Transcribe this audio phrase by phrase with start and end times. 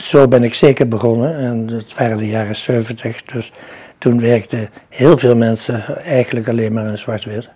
[0.00, 3.52] zo ben ik zeker begonnen en het waren de jaren 70, dus
[3.98, 7.48] toen werkten heel veel mensen eigenlijk alleen maar in zwart-wit.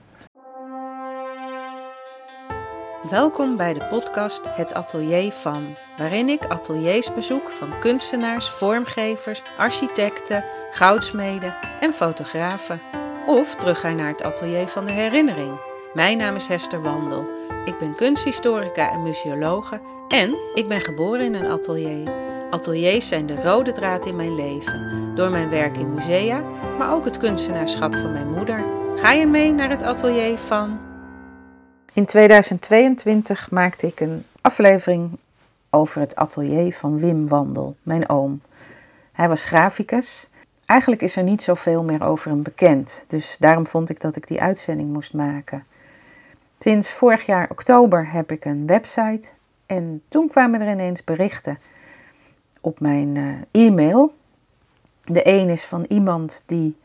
[3.10, 5.62] Welkom bij de podcast Het Atelier van,
[5.96, 12.80] waarin ik ateliers bezoek van kunstenaars, vormgevers, architecten, goudsmeden en fotografen.
[13.26, 15.71] Of terug naar het atelier van de herinnering.
[15.94, 17.28] Mijn naam is Hester Wandel.
[17.64, 22.12] Ik ben kunsthistorica en museologe en ik ben geboren in een atelier.
[22.50, 26.40] Ateliers zijn de rode draad in mijn leven, door mijn werk in musea,
[26.78, 28.64] maar ook het kunstenaarschap van mijn moeder.
[28.96, 30.80] Ga je mee naar het atelier van?
[31.92, 35.18] In 2022 maakte ik een aflevering
[35.70, 38.40] over het atelier van Wim Wandel, mijn oom.
[39.12, 40.28] Hij was graficus.
[40.66, 44.26] Eigenlijk is er niet zoveel meer over hem bekend, dus daarom vond ik dat ik
[44.26, 45.64] die uitzending moest maken.
[46.62, 49.28] Sinds vorig jaar oktober heb ik een website
[49.66, 51.58] en toen kwamen er ineens berichten
[52.60, 54.14] op mijn uh, e-mail.
[55.04, 56.76] De een is van iemand die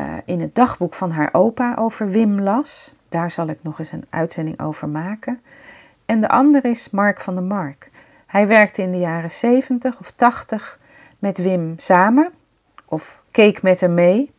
[0.00, 2.94] uh, in het dagboek van haar opa over Wim las.
[3.08, 5.40] Daar zal ik nog eens een uitzending over maken.
[6.06, 7.90] En de ander is Mark van der Mark.
[8.26, 10.78] Hij werkte in de jaren 70 of 80
[11.18, 12.32] met Wim samen,
[12.84, 14.30] of keek met hem mee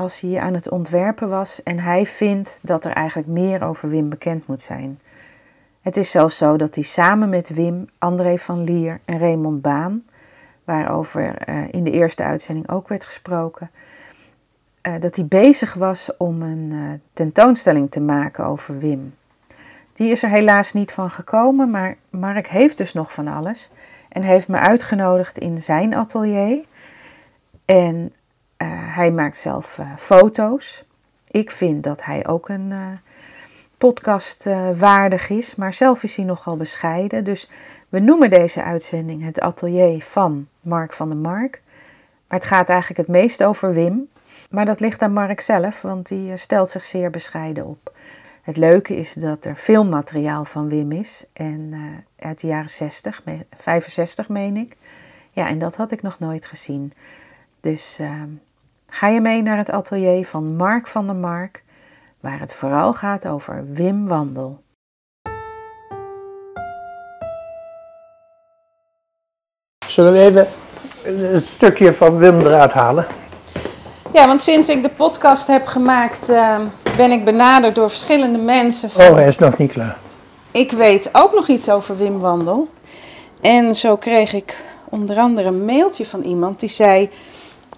[0.00, 1.62] als hij aan het ontwerpen was.
[1.62, 5.00] En hij vindt dat er eigenlijk meer over Wim bekend moet zijn.
[5.80, 10.04] Het is zelfs zo dat hij samen met Wim, André van Lier en Raymond Baan,
[10.64, 13.70] waarover uh, in de eerste uitzending ook werd gesproken,
[14.82, 19.14] uh, dat hij bezig was om een uh, tentoonstelling te maken over Wim.
[19.92, 23.70] Die is er helaas niet van gekomen, maar Mark heeft dus nog van alles
[24.08, 26.64] en heeft me uitgenodigd in zijn atelier.
[27.64, 28.12] En
[28.66, 30.84] hij maakt zelf foto's.
[31.30, 32.72] Ik vind dat hij ook een
[33.80, 37.24] podcast uh, waardig is, maar zelf is hij nogal bescheiden.
[37.24, 37.50] Dus
[37.88, 41.62] we noemen deze uitzending het atelier van Mark van der Mark.
[42.26, 44.08] Maar het gaat eigenlijk het meest over Wim.
[44.50, 47.92] Maar dat ligt aan Mark zelf, want die stelt zich zeer bescheiden op.
[48.42, 51.24] Het leuke is dat er veel materiaal van Wim is.
[51.32, 51.74] En
[52.18, 53.22] uit de jaren 60,
[53.56, 54.76] 65 meen ik.
[55.32, 56.92] Ja, en dat had ik nog nooit gezien.
[57.60, 58.22] Dus uh,
[58.90, 61.62] ga je mee naar het atelier van Mark van der Mark
[62.20, 64.62] waar het vooral gaat over Wim Wandel.
[69.86, 70.46] Zullen we even
[71.32, 73.06] het stukje van Wim eruit halen?
[74.12, 76.56] Ja, want sinds ik de podcast heb gemaakt, uh,
[76.96, 78.90] ben ik benaderd door verschillende mensen.
[78.90, 79.06] Van...
[79.06, 79.98] Oh, hij is nog niet klaar.
[80.50, 82.68] Ik weet ook nog iets over Wim Wandel.
[83.40, 84.56] En zo kreeg ik
[84.88, 87.10] onder andere een mailtje van iemand die zei: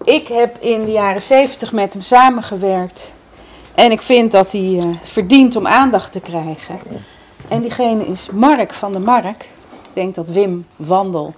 [0.03, 3.13] Ik heb in de jaren zeventig met hem samengewerkt.
[3.75, 6.79] En ik vind dat hij uh, verdient om aandacht te krijgen.
[7.47, 9.41] En diegene is Mark van der Mark.
[9.83, 11.33] Ik denk dat Wim Wandel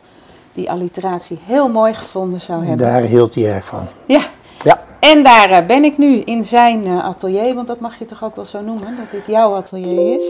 [0.53, 2.87] die alliteratie heel mooi gevonden zou hebben.
[2.87, 3.87] Daar hield hij erg van.
[4.05, 4.21] Ja.
[4.63, 4.83] ja.
[4.99, 8.23] En daar uh, ben ik nu in zijn uh, atelier, want dat mag je toch
[8.23, 10.23] ook wel zo noemen, dat dit jouw atelier is?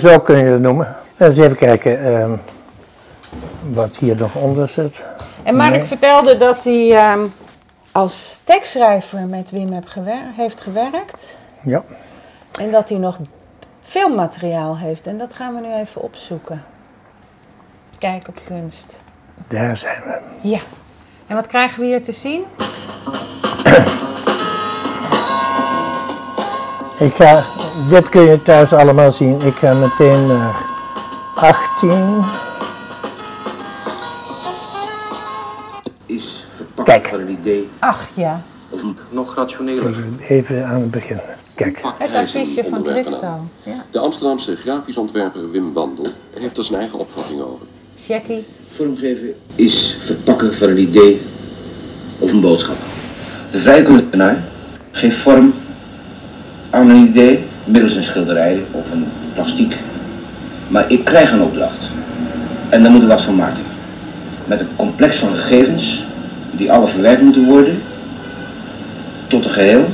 [0.00, 0.96] zo kun je het noemen.
[1.16, 2.30] Eens even kijken ehm,
[3.70, 5.02] wat hier nog onder zit.
[5.42, 5.84] En Mark nee.
[5.84, 7.20] vertelde dat hij ehm,
[7.92, 11.36] als tekstschrijver met Wim heb gewer heeft gewerkt.
[11.62, 11.84] Ja.
[12.60, 13.18] En dat hij nog
[13.82, 15.06] filmmateriaal heeft.
[15.06, 16.64] En dat gaan we nu even opzoeken.
[17.98, 19.00] Kijk op kunst.
[19.48, 20.48] Daar zijn we.
[20.48, 20.60] Ja.
[21.26, 22.44] En wat krijgen we hier te zien?
[27.00, 27.44] Ik ga,
[27.88, 29.40] dit kun je thuis allemaal zien.
[29.40, 30.56] Ik ga meteen naar
[31.34, 32.24] 18.
[36.84, 37.06] Kijk.
[37.06, 37.68] van een idee.
[37.78, 38.42] Ach ja.
[38.68, 39.94] Of nog rationeler.
[40.28, 41.20] Even aan het begin.
[41.54, 41.80] Kijk.
[41.98, 43.48] Het affiche van Christo.
[43.62, 43.84] Ja.
[43.90, 47.66] De Amsterdamse grafisch ontwerper Wim Wandel heeft er zijn eigen opvatting over.
[48.06, 48.46] Jackie.
[48.66, 51.20] Vormgeven is verpakken van een idee
[52.18, 52.76] of een boodschap.
[53.50, 54.42] De vrije kunstenaar
[54.90, 55.52] geeft vorm
[56.70, 59.76] aan een idee middels een schilderij of een plastiek.
[60.68, 61.90] Maar ik krijg een opdracht.
[62.68, 63.62] En daar moet ik wat van maken.
[64.44, 66.04] Met een complex van gegevens
[66.60, 67.82] die alle verwerkt moeten worden
[69.26, 69.84] tot een geheel,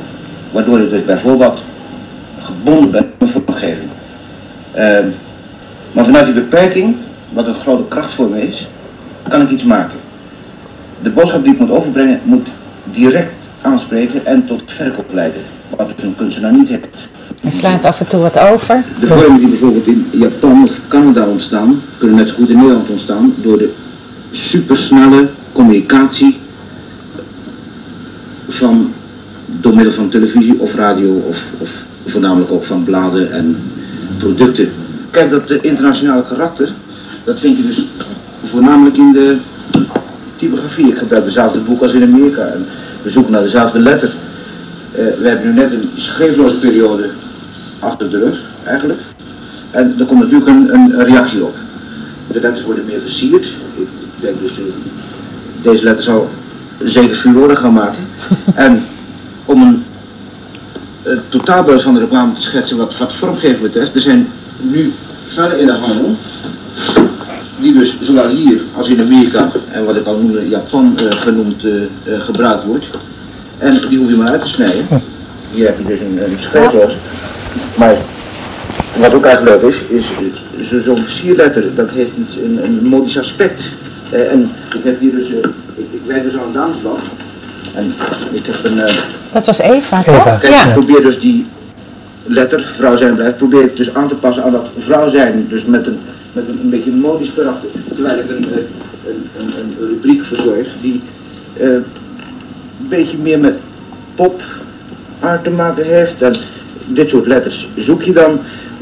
[0.51, 1.63] waardoor ik dus bijvoorbeeld
[2.41, 3.89] gebonden ben aan mijn vormgeving.
[4.77, 4.99] Uh,
[5.93, 6.97] maar vanuit die beperking,
[7.33, 8.69] wat een grote kracht voor me is,
[9.29, 9.99] kan ik iets maken.
[11.03, 12.51] De boodschap die ik moet overbrengen moet
[12.85, 15.43] direct aanspreken en tot verkoop leiden,
[15.77, 17.09] wat dus een kunstenaar niet heeft.
[17.43, 18.85] Hij slaat af en toe wat over.
[19.01, 22.89] De vormen die bijvoorbeeld in Japan of Canada ontstaan, kunnen net zo goed in Nederland
[22.89, 23.75] ontstaan door de
[24.31, 26.45] supersnelle communicatie
[28.57, 28.93] van,
[29.61, 33.57] door middel van televisie of radio of, of voornamelijk ook van bladen en
[34.19, 34.69] producten.
[35.11, 36.73] Kijk, dat internationale karakter,
[37.25, 37.87] dat vind je dus
[38.45, 39.37] voornamelijk in de
[40.37, 40.87] typografie.
[40.87, 42.43] Ik gebruik dezelfde boek als in Amerika.
[42.43, 42.67] En
[43.03, 44.15] we zoeken naar dezelfde letter.
[44.93, 47.09] Eh, we hebben nu net een schreefloze periode
[47.79, 49.01] achter de rug, eigenlijk.
[49.71, 51.55] En er komt natuurlijk een, een reactie op.
[52.33, 53.47] De letters worden meer versierd.
[53.75, 53.89] Ik,
[54.21, 54.61] denk dus,
[55.63, 56.31] deze letter zal
[56.83, 58.07] zeker furoren gaan maken.
[58.55, 58.85] en
[59.45, 59.85] om een
[61.09, 63.95] het totaalbeeld van de reclame te schetsen wat, wat vormgeving betreft.
[63.95, 64.29] Er zijn
[64.61, 64.93] nu
[65.25, 66.17] verder in de handel,
[67.61, 71.65] die dus zowel hier als in Amerika en wat ik al noemde Japan uh, genoemd
[71.65, 72.87] uh, uh, gebruikt wordt.
[73.59, 74.87] En die hoef je maar uit te snijden.
[75.51, 76.91] Hier heb je dus een, een.
[77.77, 77.97] Maar
[78.99, 83.75] wat ook erg leuk is, is zo'n versierletter, dat heeft iets, een, een modisch aspect.
[84.13, 85.29] en ik heb hier dus,
[85.77, 86.97] ik, ik werk dus aan een.
[87.75, 87.95] En
[88.33, 88.77] ik heb een...
[89.33, 90.15] dat was Eva, toch?
[90.15, 90.37] Eva.
[90.37, 91.47] Kijk, ik probeer dus die
[92.25, 95.47] letter, vrouw zijn blijft, probeer ik dus aan te passen aan dat vrouw zijn.
[95.49, 95.99] Dus met een,
[96.33, 97.69] met een, een beetje modisch karakter.
[97.95, 98.47] Terwijl ik een,
[99.07, 101.01] een, een, een rubriek verzorg die
[101.61, 101.85] uh, een
[102.89, 103.55] beetje meer met
[104.15, 104.43] pop
[105.21, 106.23] art te maken heeft.
[106.23, 106.35] En
[106.87, 108.41] dit soort letters zoek je dan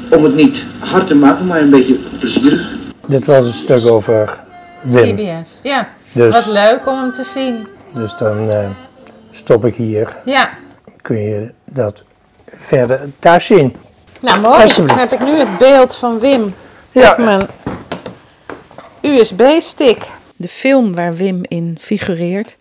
[0.09, 2.71] om het niet hard te maken, maar een beetje plezierig.
[3.07, 4.37] Dit was een stuk over
[4.83, 5.17] Wim.
[5.17, 5.89] PBS, ja.
[6.15, 7.67] Dus, Wat leuk om hem te zien.
[7.93, 8.69] dus dan uh,
[9.33, 10.17] stop ik hier.
[10.25, 10.51] Ja.
[11.03, 12.03] Kun je dat
[12.59, 13.77] verder daar zien.
[14.21, 14.75] Nou, mooi.
[14.87, 16.55] Dan heb ik nu het beeld van Wim
[16.93, 17.11] Ja.
[17.11, 17.47] op mijn
[19.01, 20.03] USB-stick.
[20.37, 22.57] De film waar Wim in figureert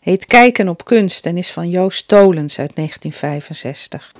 [0.00, 4.12] heet Kijken op kunst en is van Joost Tolens uit 1965.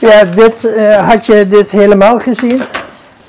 [0.00, 2.62] Ja, dit, eh, had je dit helemaal gezien?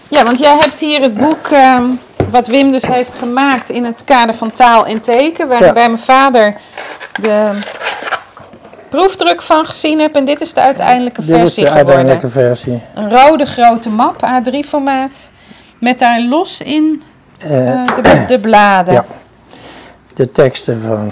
[0.07, 1.83] Ja, want jij hebt hier het boek ehm,
[2.29, 5.68] wat Wim dus heeft gemaakt in het kader van taal en teken, waar Ja.
[5.68, 6.56] ik bij mijn vader
[7.21, 7.50] de
[8.89, 10.15] proefdruk van gezien heb.
[10.15, 12.31] En dit is de uiteindelijke Dit is versie de geworden.
[12.31, 12.81] versie.
[12.95, 15.29] Een rode grote map, A3-formaat,
[15.79, 17.01] met daar los in
[17.39, 19.06] Eh, eh, de, de bladen Ja.
[20.13, 21.12] de teksten van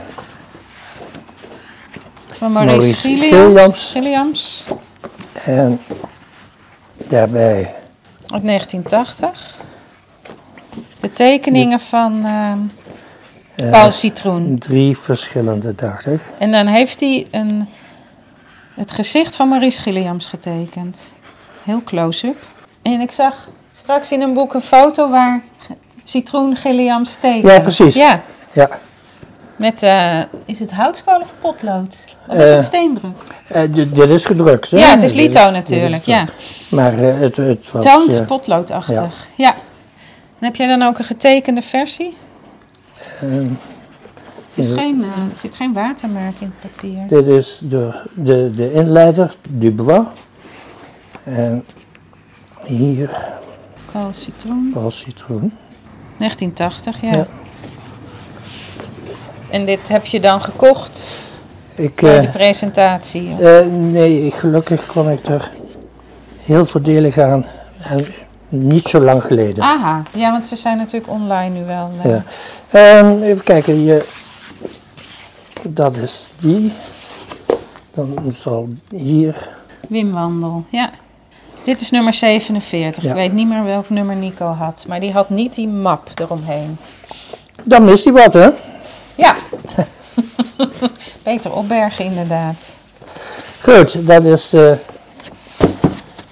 [2.27, 3.89] van Maurice, Maurice Gilliam- Gilliams.
[3.91, 4.65] Gilliams
[5.45, 5.81] en
[7.07, 7.73] daarbij
[8.27, 9.55] uit 1980.
[10.99, 12.51] De tekeningen van eh,
[13.71, 14.57] Paul Citroen.
[14.59, 16.21] drie verschillende, dacht ik.
[16.37, 17.67] En dan heeft hij een,
[18.73, 21.13] het gezicht van Maurice Gilliams getekend.
[21.63, 22.37] Heel close-up.
[22.81, 25.41] En ik zag straks in een boek een foto waar
[26.03, 27.43] Citroen Gilliams tekent.
[27.53, 27.93] Ja, precies.
[27.95, 28.21] Ja,
[28.53, 28.69] Ja,
[29.55, 31.95] met, eh, is het houtskool of potlood?
[32.27, 33.11] Of is Eh, het steendruk?
[33.47, 34.71] eh, dit, dit is gedrukt.
[34.71, 34.77] Hè?
[34.77, 36.25] Ja, het is Lito natuurlijk, is- ja.
[36.69, 37.83] Maar het, het was...
[37.85, 39.55] Toont potloodachtig, ja.
[40.39, 42.17] En heb jij dan ook een getekende versie?
[43.21, 43.43] ehm,
[44.55, 47.07] Er, is geen, eh, er zit geen watermerk in het papier.
[47.07, 50.05] dit is de, de, de inleider, Dubois.
[51.23, 51.65] En
[52.65, 53.09] hier,
[53.91, 55.53] Paul Citroen, Paul Citroen.
[56.17, 57.11] 1980, ja.
[57.15, 57.27] Ja.
[59.49, 61.07] En dit heb je dan gekocht
[61.75, 63.35] Ik, bij eh, de presentatie?
[63.39, 65.51] eh, nee, gelukkig kwam ik er
[66.39, 67.45] heel voordelig aan.
[67.83, 68.05] En
[68.49, 69.63] niet zo lang geleden.
[69.63, 71.91] Aha, ja, want ze zijn natuurlijk online nu wel.
[72.03, 72.23] eh, Ja.
[72.69, 74.05] Ehm, even kijken, hier.
[75.61, 76.73] dat is die.
[77.93, 79.49] Dan zal hier,
[79.89, 80.89] Wim Wandel, ja.
[81.63, 83.03] Dit is nummer 47.
[83.03, 83.09] Ja.
[83.09, 86.77] Ik weet niet meer welk nummer Nico had, maar die had niet die map eromheen.
[87.63, 88.49] dan mist hij wat hè.
[89.15, 89.35] Ja.
[91.23, 92.77] Peter Opbergen inderdaad.
[93.63, 94.71] Goed, dat is eh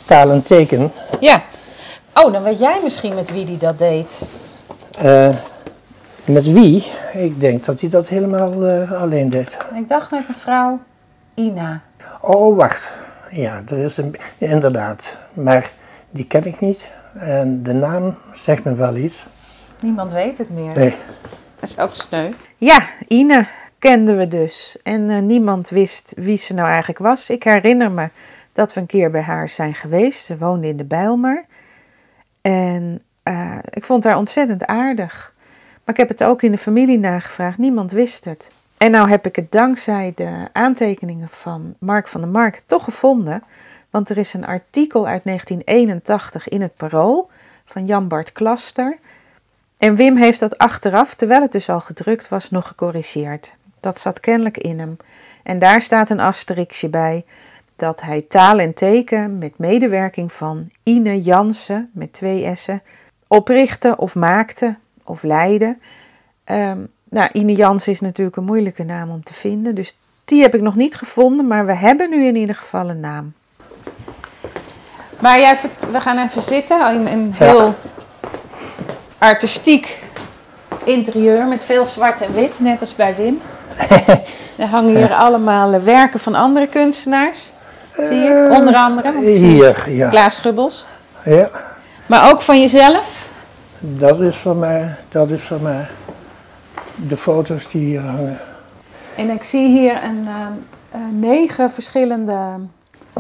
[0.06, 0.92] taal en teken.
[1.20, 1.44] Ja.
[2.24, 4.28] Oh, dan weet jij misschien met wie die dat deed.
[5.00, 5.36] Eh,
[6.26, 6.86] met wie?
[7.14, 9.58] Ik denk dat hij dat helemaal eh, alleen deed.
[9.76, 10.80] Ik dacht met een vrouw,
[11.34, 11.82] Ina.
[12.22, 12.92] Oh, wacht.
[13.32, 15.18] Ja, er is een, inderdaad.
[15.34, 15.72] Maar
[16.10, 16.84] die ken ik niet.
[17.14, 19.26] En de naam zegt me wel iets.
[19.82, 20.74] Niemand weet het meer.
[20.76, 20.96] Nee.
[21.60, 22.30] Dat is ook sneu.
[22.58, 23.48] Ja, Ine
[23.80, 24.78] kenden we dus.
[24.84, 27.30] En eh, niemand wist wie ze nou eigenlijk was.
[27.30, 28.10] Ik herinner me
[28.54, 30.26] dat we een keer bij haar zijn geweest.
[30.26, 31.46] Ze woonde in de Bijlmer.
[32.42, 35.34] En eh, ik vond haar ontzettend aardig.
[35.84, 37.58] Maar ik heb het ook in de familie nagevraagd.
[37.58, 38.50] Niemand wist het.
[38.78, 43.44] En nou heb ik het dankzij de aantekeningen van Mark van der Mark toch gevonden.
[43.90, 47.30] Want er is een artikel uit 1981 in het Parool
[47.66, 48.98] van Jan Bart Klaster.
[49.78, 53.54] En Wim heeft dat achteraf, terwijl het dus al gedrukt was, nog gecorrigeerd.
[53.80, 54.98] Dat zat kennelijk in hem.
[55.44, 57.26] En daar staat een asterixje bij
[57.78, 62.82] dat hij taal en teken met medewerking van Ine Jansen met twee S'en
[63.28, 65.78] oprichtte of maakte of leidde.
[66.44, 70.56] Ehm, nou, Ine Jansen is natuurlijk een moeilijke naam om te vinden, dus die heb
[70.56, 73.34] ik nog niet gevonden, maar we hebben nu in ieder geval een naam.
[75.20, 75.58] Maar jij,
[75.92, 77.76] we gaan even zitten in een heel
[79.18, 80.04] artistiek
[80.84, 83.42] interieur met veel zwart en wit, net als bij Wim.
[84.58, 87.52] er hangen hier allemaal eh, werken van andere kunstenaars.
[88.04, 88.50] Zie je?
[88.52, 89.14] Onder andere.
[89.14, 90.10] Want ik zie Hier, ja.
[90.10, 90.86] Klaas Gubbels.
[91.26, 91.50] ja.
[92.06, 93.30] Maar ook van jezelf.
[93.80, 95.86] Dat is van mij, dat is van mij.
[96.96, 98.38] De foto's die hier hangen.
[99.16, 100.34] En ik zie hier een, eh,
[100.92, 102.38] eh, negen verschillende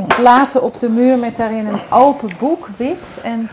[0.08, 3.08] platen op de muur met daarin een open boek, wit.
[3.24, 3.50] En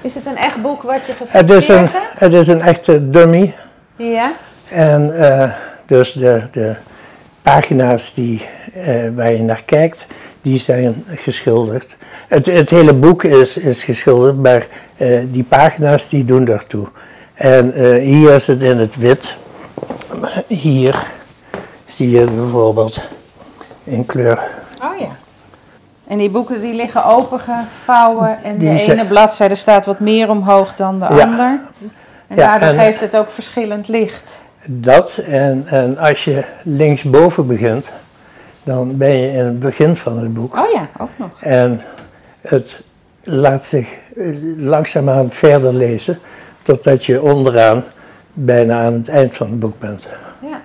[0.00, 1.92] is het een echt boek wat je Het is een, hebt?
[2.18, 3.54] het is een echte dummy.
[3.96, 4.32] Ja.
[4.68, 5.50] En eh,
[5.86, 6.74] dus de, de
[7.42, 10.06] pagina's die, eh, waar je naar kijkt,
[10.42, 11.96] die zijn geschilderd.
[12.28, 16.86] Het, het hele boek is, is geschilderd, maar eh, die pagina's die doen daartoe.
[17.34, 19.34] En eh, hier is het in het wit.
[20.46, 21.06] Hier
[21.84, 23.00] zie je bijvoorbeeld
[23.84, 24.38] in kleur.
[24.84, 25.08] Oh ja.
[26.06, 30.30] En die boeken die liggen opengevouwen en Die de zijn- ene bladzijde staat wat meer
[30.30, 31.22] omhoog dan de Ja.
[31.22, 31.60] ander.
[32.26, 34.40] En Ja, daardoor en- geeft het ook verschillend licht.
[34.64, 37.86] Dat en, en als je linksboven begint,
[38.62, 40.56] dan ben je in het begin van het boek.
[40.56, 41.42] Oh ja, ook nog.
[41.42, 41.80] En
[42.40, 42.82] het
[43.22, 44.26] laat zich eh,
[44.56, 46.18] langzaamaan verder lezen,
[46.62, 47.84] totdat je onderaan
[48.32, 50.06] bijna aan het eind van het boek bent.
[50.40, 50.60] Ja.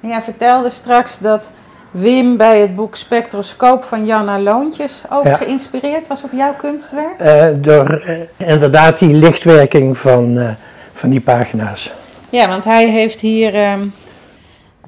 [0.00, 1.50] En jij vertelde straks dat
[1.90, 5.36] Wim bij het boek Spectroscoop van Janna Loontjes ook Ja.
[5.36, 7.18] geïnspireerd was op jouw kunstwerk.
[7.18, 10.56] Eh, door eh, inderdaad die lichtwerking van,
[10.92, 11.92] van die pagina's.
[12.30, 13.86] Ja, want hij heeft hier ehm,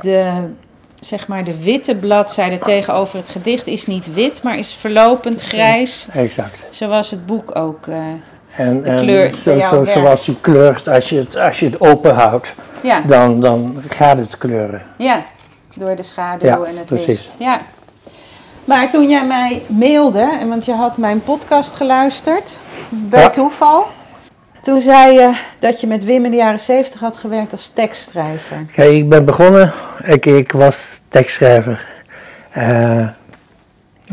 [0.01, 0.33] de,
[1.01, 6.09] zeg maar de witte bladzijde tegenover het gedicht is niet wit, maar is verlopend grijs,
[6.13, 6.63] Exact.
[6.71, 7.87] zoals het boek ook.
[7.87, 7.97] eh,
[8.57, 11.81] En, De en kleur zo, zo, zoals die kleurt, als je het, als je het
[11.81, 14.83] open houdt, ja, dan, dan gaat het kleuren.
[14.97, 15.23] ja,
[15.75, 17.07] door de schaduw Ja, en het precies.
[17.07, 17.37] licht.
[17.39, 17.61] Ja.
[18.65, 23.31] Maar toen jij mij mailde, en want je had mijn podcast geluisterd, bij Ja.
[23.31, 23.87] toeval.
[24.63, 28.67] Toen zei je dat je met Wim in de jaren zeventig had gewerkt als tekstschrijver.
[28.75, 29.73] Kijk, ik ben begonnen,
[30.05, 31.87] ik, ik was tekstschrijver
[32.51, 33.09] eh,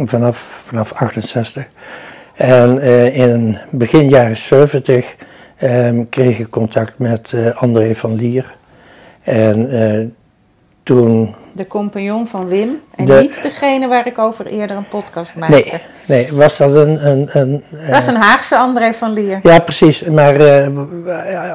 [0.05, 1.65] vanaf, vanaf 68.
[2.35, 5.15] En eh, in begin jaren 70
[5.57, 8.55] ehm, kreeg ik contact met eh, André van Lier.
[9.23, 10.15] En
[10.83, 12.79] toen, De compagnon van Wim.
[12.95, 15.79] En De- niet degene waar ik over eerder een podcast maakte.
[16.07, 17.07] nee, nee, was dat een...
[17.07, 19.39] een, een Dat is een Haagse André van Lier.
[19.43, 20.01] Ja, precies.
[20.03, 20.37] Maar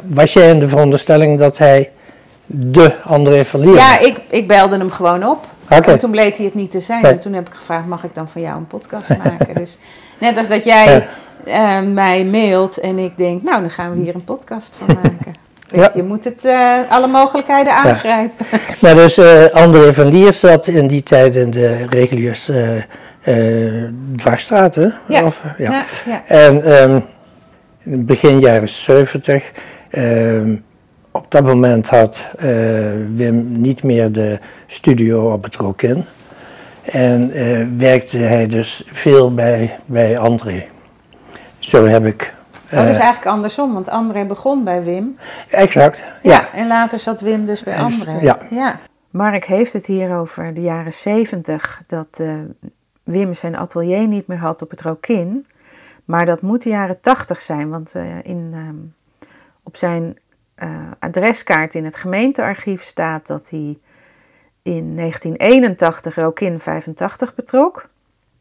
[0.07, 1.91] was jij in de veronderstelling dat hij
[2.52, 5.47] de André van Lier Ja, ik, ik belde hem gewoon op.
[5.68, 7.02] En toen bleek hij het niet te zijn.
[7.02, 7.12] Nee.
[7.12, 9.54] En toen heb ik gevraagd, mag ik dan van jou een podcast maken?
[9.54, 9.78] dus
[10.18, 11.06] net als dat jij
[11.44, 15.42] eh, mij mailt en ik denk, nou, dan gaan we hier een podcast van maken.
[15.73, 15.90] Ja.
[15.94, 18.47] Je moet het, eh, alle mogelijkheden aangrijpen.
[18.82, 22.50] Maar dus eh, André van Lier zat in die tijd in de reguliers
[23.23, 23.35] eh,
[24.16, 24.88] dwarsstraat, hè?
[25.09, 25.25] Ja.
[25.25, 25.71] Of, ja.
[25.71, 26.23] Ja, ja.
[26.26, 27.00] En ehm,
[27.82, 29.50] begin jaren 70,
[29.90, 30.54] ehm,
[31.12, 32.47] op dat moment had eh,
[33.14, 36.04] Wim niet meer de studio op het Rokin.
[36.83, 40.66] En eh, werkte hij dus veel bij, bij André.
[41.59, 42.35] Zo heb ik...
[42.73, 45.19] Oh, dat is eh, eigenlijk andersom, want André begon bij Wim.
[45.50, 46.33] exact, Ja.
[46.33, 46.52] ja.
[46.52, 48.37] en later zat Wim dus bij En- André.
[48.50, 48.78] ja.
[49.11, 52.35] Mark heeft het hier over de jaren 70 dat eh,
[53.02, 55.47] Wim zijn atelier niet meer had op het Rokin.
[56.04, 58.76] Maar dat moet de jaren 80 zijn, want eh, in, ehm,
[59.62, 60.16] op zijn
[60.54, 63.78] eh, adreskaart in het gemeentearchief staat dat hij
[64.62, 67.88] in 1981 Rokin 85 betrok.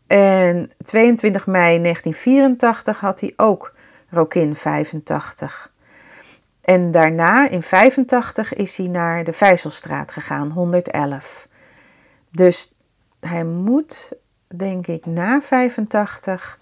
[0.07, 3.73] En 22 mei 1984 had hij ook
[4.09, 5.71] Rokin 85.
[6.61, 11.47] En daarna, in 85, is hij naar de Vijzelstraat gegaan, 111.
[12.31, 12.73] Dus
[13.19, 14.11] hij moet,
[14.47, 16.59] denk ik, na 85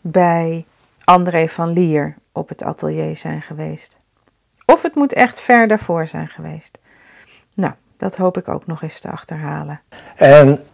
[0.00, 0.66] bij
[1.04, 3.97] André van Lier op het atelier zijn geweest.
[4.72, 6.78] Of het moet echt ver daarvoor zijn geweest.
[7.54, 9.80] Nou, dat hoop ik ook nog eens te achterhalen.
[10.16, 10.64] En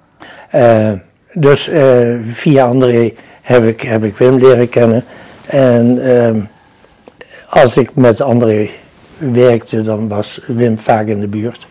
[0.50, 0.92] eh,
[1.32, 5.04] dus eh, via André heb ik, heb ik Wim leren kennen.
[5.46, 6.40] En ehm,
[7.48, 8.70] als ik met André
[9.18, 11.66] werkte, dan was Wim vaak in de buurt.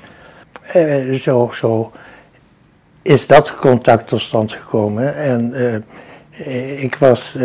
[0.71, 1.91] Eh, zo, zo
[3.01, 5.15] is dat contact tot stand gekomen.
[5.15, 5.53] En
[6.77, 7.37] ik was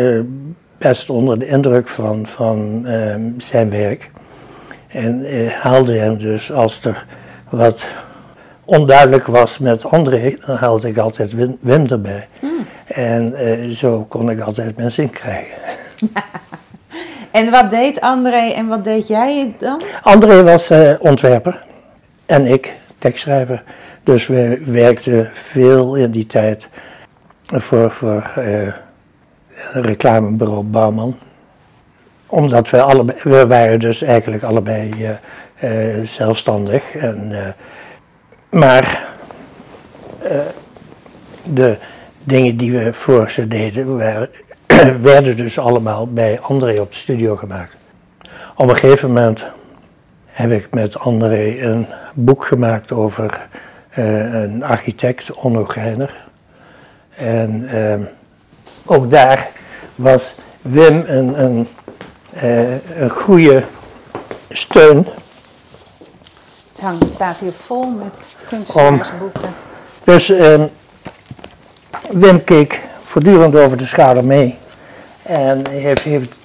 [0.77, 4.11] best onder de indruk van, van ehm, zijn werk.
[4.89, 7.05] En eh, haalde hem dus als er
[7.49, 7.81] wat
[8.65, 12.27] onduidelijk was met André, dan haalde ik altijd Wim, Wim erbij.
[12.87, 15.57] En eh, zo kon ik altijd mijn zin krijgen.
[17.31, 19.81] En wat deed André en wat deed jij dan?
[20.01, 21.63] André was eh, ontwerper
[22.25, 23.63] en ik tekstschrijver.
[24.03, 26.67] Dus we werkten veel in die tijd
[27.47, 28.31] voor, voor
[29.73, 31.17] reclamebureau Bouwman.
[32.29, 34.91] Omdat we allebei, we waren dus eigenlijk allebei
[35.59, 36.95] eh, eh, zelfstandig.
[36.95, 37.47] En, eh,
[38.49, 39.07] maar
[41.43, 41.77] de
[42.23, 43.97] dingen die we voor ze deden,
[45.01, 47.75] werden dus allemaal bij André op de studio gemaakt.
[48.55, 49.43] Op een gegeven moment
[50.25, 53.47] heb ik met André een boek gemaakt over
[53.93, 56.15] een architect, Onno Geiner.
[57.15, 58.01] En ehm,
[58.85, 59.49] ook daar
[59.95, 61.67] was Wim een, een,
[62.33, 63.63] een goede
[64.49, 65.07] steun.
[66.71, 69.53] Het hangt, staat hier vol met kunstenaarsboeken.
[70.03, 70.65] Dus ehm,
[72.11, 74.57] Wim keek voortdurend over de schouder mee.
[75.21, 76.37] En heeft, heeft,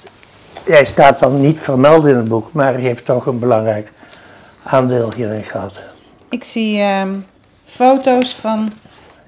[0.65, 3.93] hij staat dan niet vermeld in het boek, maar hij heeft toch een belangrijk
[4.65, 5.79] aandeel hierin gehad.
[6.31, 7.13] Ik zie ehm,
[7.65, 8.73] foto's van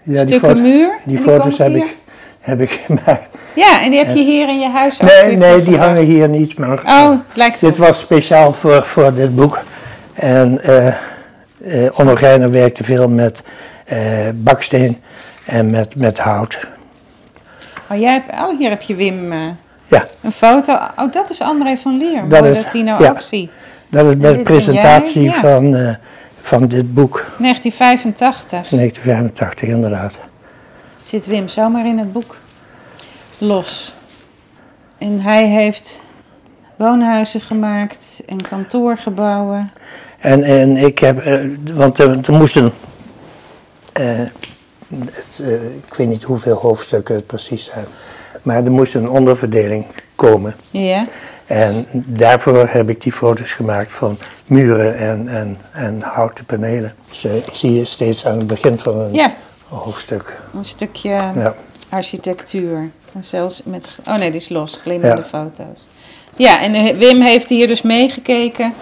[0.02, 0.98] Ja, stukken foto- muur.
[1.04, 1.84] Die en foto's heb hier.
[1.84, 1.96] ik,
[2.40, 3.35] heb ik gemaakt.
[3.56, 6.28] Ja, en die heb je hier in je huis ook Nee, nee, die hangen hier
[6.28, 9.58] niet, maar Oh, lijkt dit was speciaal voor, voor dit boek.
[10.14, 10.60] En
[12.16, 13.42] Geijner werkte veel met
[13.84, 13.98] eh,
[14.34, 15.02] baksteen
[15.44, 16.58] en met, met hout.
[17.90, 19.32] Oh, jij hebt, oh, hier heb je Wim
[19.88, 20.72] Ja, een foto.
[20.96, 22.28] Oh, dat is André van Leer.
[22.28, 23.10] Dat Mooi is- dat die nou ja.
[23.10, 23.50] ook zie.
[23.88, 25.22] dat is bij de presentatie?
[25.22, 25.40] Ja.
[25.40, 25.96] van,
[26.42, 30.14] van dit boek, 1985 1985 inderdaad.
[31.02, 32.36] zit Wim zomaar in het boek.
[33.38, 33.94] Los.
[34.98, 36.02] En hij heeft
[36.76, 39.72] woonhuizen gemaakt en kantoorgebouwen.
[40.18, 41.40] En, en ik heb, eh,
[41.72, 42.72] want er, er moesten,
[43.92, 44.04] eh,
[44.88, 47.84] het, eh, ik weet niet hoeveel hoofdstukken het precies zijn,
[48.42, 50.54] maar er moest een onderverdeling komen.
[50.70, 51.04] Ja.
[51.46, 56.94] En daarvoor heb ik die foto's gemaakt van muren en, en, en houten panelen.
[57.22, 59.34] Eh, zie je steeds aan het begin van een ja,
[59.68, 60.36] hoofdstuk.
[60.54, 61.54] een stukje Ja.
[61.88, 62.90] architectuur.
[63.16, 63.98] En zelfs met.
[64.08, 64.76] Oh nee, die is los.
[64.76, 65.22] Glimmende Ja.
[65.22, 65.86] foto's.
[66.36, 68.72] Ja, en eh, Wim heeft hier dus meegekeken,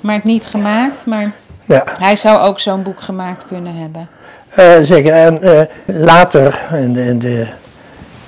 [0.00, 1.06] maar het niet gemaakt.
[1.06, 1.32] Maar
[1.64, 4.08] Ja, hij zou ook zo'n boek gemaakt kunnen hebben.
[4.54, 5.12] eh, zeker.
[5.12, 7.46] En eh, later, in de, in de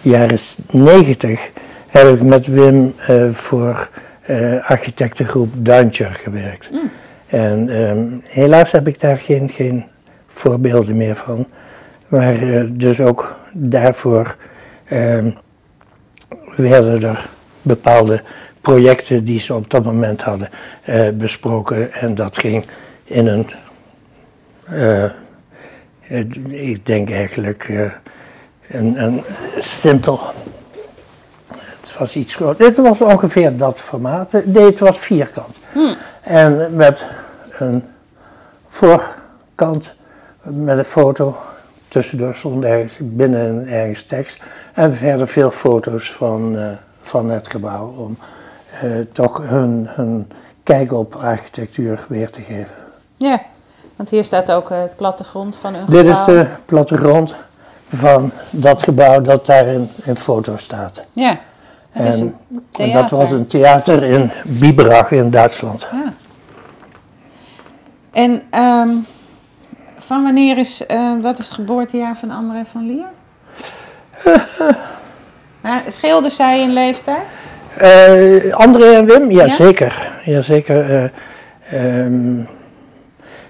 [0.01, 0.38] jaren
[0.71, 1.51] negentig,
[1.88, 2.95] heb ik met Wim
[3.33, 3.88] voor
[4.67, 6.69] architectengroep Duintjer gewerkt.
[7.27, 9.85] En ehm, helaas heb ik daar geen, geen
[10.29, 11.47] voorbeelden meer van.
[12.09, 12.35] Maar
[12.71, 14.37] dus ook daarvoor
[16.57, 17.28] werden er
[17.62, 18.22] bepaalde
[18.61, 20.48] projecten die ze op dat moment hadden
[20.83, 21.92] eh, besproken.
[21.92, 22.64] En dat ging
[23.05, 23.50] in een,
[24.64, 25.11] eh,
[26.48, 27.92] ik denk eigenlijk, eh,
[28.68, 29.22] een, een
[29.59, 30.20] simpel.
[31.81, 32.59] Het was iets groot.
[32.59, 34.33] Het was ongeveer dat formaat.
[34.44, 35.59] Nee, het was vierkant.
[36.22, 37.05] En met
[37.59, 37.85] een
[38.68, 39.94] voorkant
[40.42, 41.37] met een foto.
[41.96, 44.38] Tussendoor stond ergens binnen ergens tekst.
[44.74, 46.66] En verder veel foto's van, eh,
[47.02, 47.94] van het gebouw.
[47.98, 48.16] Om
[48.81, 50.31] eh, toch hun, hun
[50.62, 52.74] kijk op architectuur weer te geven.
[53.16, 53.40] Ja,
[53.96, 56.35] want hier staat ook het plattegrond van een Dit is gebouw.
[56.35, 57.35] de plattegrond
[57.88, 61.02] van dat gebouw dat daar in, in foto staat.
[61.12, 61.38] Ja,
[61.90, 65.87] het is En- een En dat was een theater in Biberach in Duitsland.
[65.92, 66.12] Ja.
[68.12, 68.90] En ehm,
[70.12, 73.11] van wanneer is, eh, wat is het geboortejaar van André van Lier?
[75.62, 77.38] maar scheelde zij in leeftijd?
[77.77, 79.31] Eh, André en Wim?
[79.31, 79.46] Ja?
[79.46, 80.11] Jazeker.
[80.25, 81.11] Jazeker.
[81.70, 82.40] eh, ehm,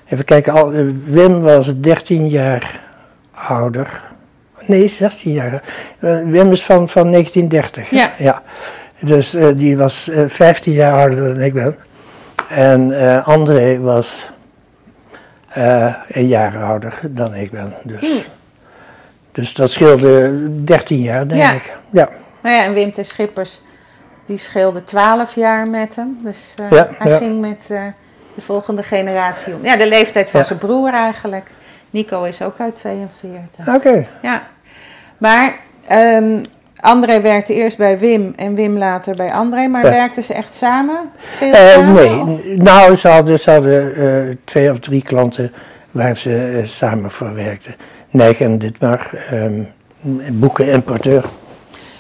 [0.08, 2.80] even kijken, Wim was 13 jaar
[3.34, 4.02] ouder.
[4.66, 5.62] Nee, 16 jaar.
[6.24, 7.90] Wim is van, van 1930.
[7.90, 7.96] hè?
[7.96, 8.12] Ja.
[8.18, 8.42] ja.
[9.00, 11.76] Dus die was eh, 15 jaar ouder dan ik ben.
[12.48, 12.94] En
[13.24, 14.30] André was
[15.54, 17.74] eh, een jaar ouder dan ik ben.
[17.82, 18.24] Dus,
[19.32, 20.30] dus dat scheelde
[20.64, 21.52] 13 jaar, denk Ja.
[21.52, 21.72] ik.
[21.90, 22.08] Ja.
[22.42, 23.06] Nou ja, en Wim T.
[23.06, 23.60] Schippers,
[24.24, 26.18] die scheelde 12 jaar met hem.
[26.24, 27.16] Dus eh, Ja, hij ja.
[27.18, 27.84] ging met eh,
[28.34, 29.64] de volgende generatie om.
[29.64, 31.50] Ja, de leeftijd van zijn broer eigenlijk.
[31.90, 33.68] Nico is ook uit 42.
[33.68, 34.06] Oké.
[34.22, 34.42] Ja,
[35.18, 35.54] maar
[35.86, 36.44] ehm,
[36.82, 39.66] André werkte eerst bij Wim en Wim later bij André.
[39.68, 39.90] Maar Ja.
[39.90, 40.96] werkten ze echt samen?
[41.28, 41.92] Veel Eh, samen?
[41.94, 45.52] nee, of- nou, ze hadden, ze hadden eh, twee of drie klanten
[45.90, 47.74] waar ze eh, samen voor werkten.
[48.10, 49.62] Nijg en Ditmar, ehm
[50.32, 51.24] boekenimporteur.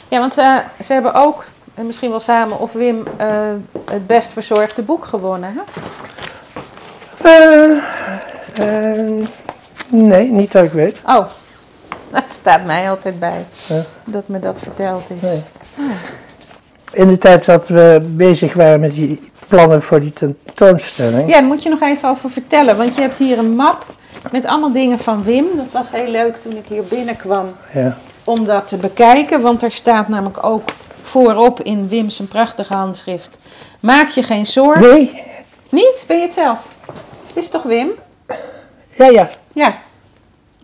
[0.08, 3.02] Ja, want ze hebben ook, en misschien wel samen, of Wim
[3.90, 5.54] het best verzorgde boek gewonnen.
[5.54, 5.60] Hè?
[7.30, 7.78] Eh,
[8.54, 9.26] eh,
[9.88, 10.96] nee, niet dat ik weet.
[11.06, 11.26] Oh,
[12.20, 13.44] dat staat mij altijd bij.
[13.68, 13.82] Ja.
[14.04, 15.22] Dat me dat verteld is.
[15.22, 15.42] Nee.
[16.92, 21.28] In de tijd dat we bezig waren met die plannen voor die tentoonstelling.
[21.28, 22.76] Ja, daar moet je nog even over vertellen.
[22.76, 23.86] Want je hebt hier een map
[24.32, 25.44] met allemaal dingen van Wim.
[25.56, 27.96] Dat was heel leuk toen ik hier binnenkwam Ja.
[28.24, 29.40] om dat te bekijken.
[29.40, 30.68] Want er staat namelijk ook
[31.02, 33.38] voorop in Wim zijn prachtige handschrift.
[33.80, 34.82] Maak je geen zorgen.
[34.82, 35.22] Nee,
[35.68, 36.04] Niet?
[36.06, 36.68] Ben je het zelf?
[37.34, 37.88] Is het toch Wim?
[38.96, 39.28] ja, ja.
[39.52, 39.74] Ja.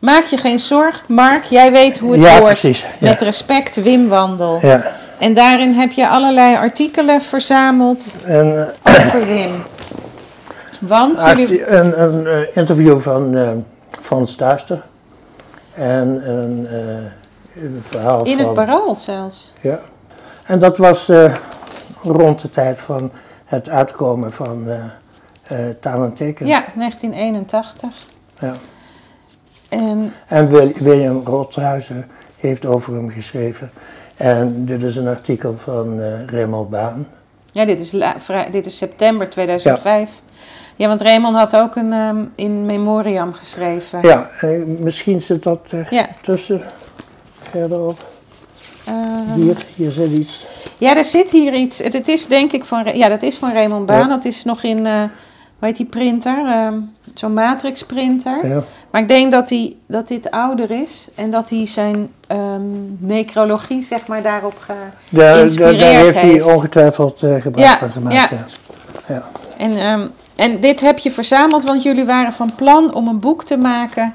[0.00, 1.44] Maak je geen zorg, Mark.
[1.44, 2.44] Jij weet hoe het Ja, hoort.
[2.44, 2.88] precies, ja.
[2.98, 4.58] Met respect, Wim Wandel.
[4.62, 4.92] ja.
[5.18, 9.62] En daarin heb je allerlei artikelen verzameld En, eh, over Wim.
[10.80, 11.66] Want jullie...
[11.66, 13.50] een, een eh, interview van eh
[14.00, 14.82] Frans Duister.
[15.74, 18.44] En een, eh, een verhaal In van...
[18.44, 19.52] het parool zelfs.
[19.60, 19.80] Ja.
[20.44, 21.10] En dat was
[22.02, 23.10] rond de tijd van
[23.44, 24.66] het uitkomen van
[26.04, 26.46] en Teken.
[26.46, 27.88] Ja, 1981.
[28.40, 28.52] Ja.
[29.68, 33.70] En En Wil- William Rothuizen heeft over hem geschreven.
[34.16, 37.06] En dit is een artikel van eh Raymond Baan.
[37.52, 37.90] ja, dit is,
[38.50, 40.10] dit is september 2005.
[40.76, 40.88] Ja.
[40.88, 43.98] want Raymond had ook een ehm, in memoriam geschreven.
[44.02, 46.08] Ja, eh, misschien zit dat er Ja.
[46.22, 46.60] tussen,
[47.40, 48.06] verderop.
[48.86, 50.46] Ehm, Hier, hier zit iets.
[50.78, 51.78] ja, er zit hier iets.
[51.78, 52.84] Het, het is denk ik van...
[52.96, 53.98] Ja, dat is van Raymond Baan.
[53.98, 54.08] Ja.
[54.08, 54.86] Dat is nog in...
[54.86, 55.02] eh
[55.58, 56.46] hoe heet die printer?
[56.46, 56.74] Ehm,
[57.18, 58.46] Zo'n matrix printer.
[58.46, 58.62] Ja.
[58.90, 61.08] Maar ik denk dat, die, dat dit ouder is.
[61.14, 62.60] En dat hij zijn ehm,
[62.98, 64.54] necrologie zeg maar daarop...
[64.58, 64.72] Ge...
[64.72, 68.14] Daar, daar, daar Geïnspireerd heeft hij ongetwijfeld eh, gebruik Ja, van gemaakt.
[68.14, 68.28] ja.
[69.08, 69.22] Ja.
[69.56, 73.44] En, ehm, en dit heb je verzameld, want jullie waren van plan om een boek
[73.44, 74.14] te maken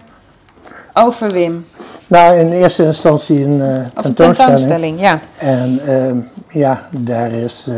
[0.94, 1.66] over Wim.
[2.08, 4.38] Nou, in eerste instantie een eh Of een tentoonstelling.
[4.38, 5.20] tentoonstelling, ja.
[5.38, 6.18] En ehm,
[6.60, 7.76] ja, daar is eh,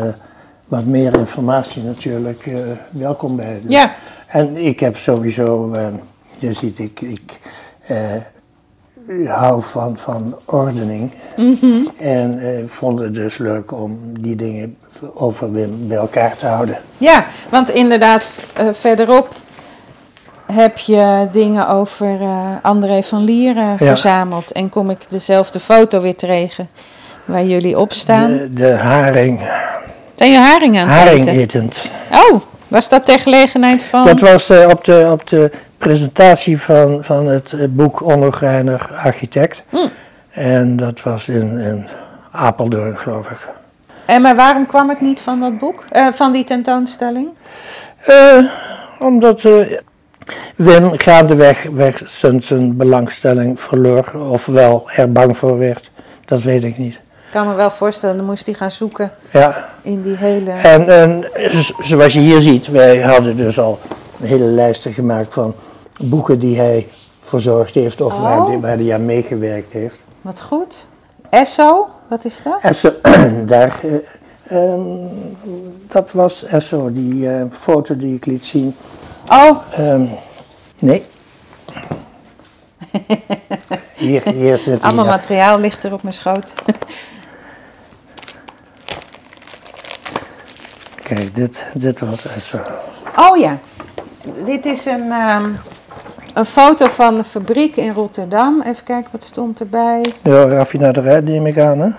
[0.67, 3.59] wat meer informatie natuurlijk eh, welkom bij.
[3.61, 3.95] Dus- Ja,
[4.27, 5.87] En ik heb sowieso, eh,
[6.37, 7.39] je ziet, ik, ik
[7.87, 11.11] eh, hou van, van ordening.
[11.37, 11.85] Mhm.
[11.97, 14.77] En vond het dus leuk om die dingen
[15.13, 16.77] over bij elkaar te houden.
[16.97, 18.29] ja want inderdaad,
[18.71, 19.29] verderop
[20.51, 22.17] heb je dingen over
[22.61, 24.51] André van Lieren verzameld.
[24.51, 26.69] En kom ik dezelfde foto weer tegen
[27.25, 28.31] waar jullie op staan.
[28.31, 29.39] De, de haring,
[30.15, 31.41] Zijn je haring aan het haring eten?
[31.41, 31.91] etend.
[32.11, 34.05] Oh, was dat ter gelegenheid van...
[34.05, 39.63] Dat was eh, op, de, op de presentatie van, van het eh, boek Onogreiner Architect.
[39.69, 39.77] Hm.
[40.31, 41.87] En dat was in, in
[42.31, 43.47] Apeldoorn, geloof ik.
[44.05, 45.83] En maar waarom kwam het niet van dat boek?
[45.89, 47.27] Eh, van die tentoonstelling?
[48.99, 49.77] Omdat eh,
[50.55, 55.89] Wim gaandeweg weg zijn, zijn belangstelling verloor, of wel er bang voor werd.
[56.25, 56.99] Dat weet ik niet.
[57.35, 60.51] Ik kan me wel voorstellen, dan moest hij gaan zoeken Ja, in die hele...
[60.51, 61.25] en,
[61.79, 63.79] zoals je hier ziet, wij hadden dus al
[64.21, 65.55] een hele lijsten gemaakt van
[65.99, 66.87] boeken die hij
[67.21, 68.47] verzorgd heeft of waar, Oh.
[68.47, 69.95] die, waar hij aan meegewerkt heeft.
[70.21, 70.87] Wat goed.
[71.29, 72.61] Esso, wat is dat?
[72.61, 72.91] En zo,
[73.45, 74.81] daar, eh, ehm,
[75.87, 78.75] dat was Esso, die eh, foto die ik liet zien.
[79.31, 80.05] Oh, Ehm,
[80.79, 81.03] nee.
[83.95, 86.53] Hier, hier zit allemaal materiaal ligt er op mijn schoot.
[91.07, 92.57] Kijk, dit, dit was Esso.
[93.15, 93.57] Oh ja,
[94.45, 95.45] dit is een, ehm,
[96.33, 98.61] een foto van de fabriek in Rotterdam.
[98.61, 100.05] Even kijken, wat stond erbij?
[100.21, 101.89] Ja, raffinaderij neem ik aan, hè?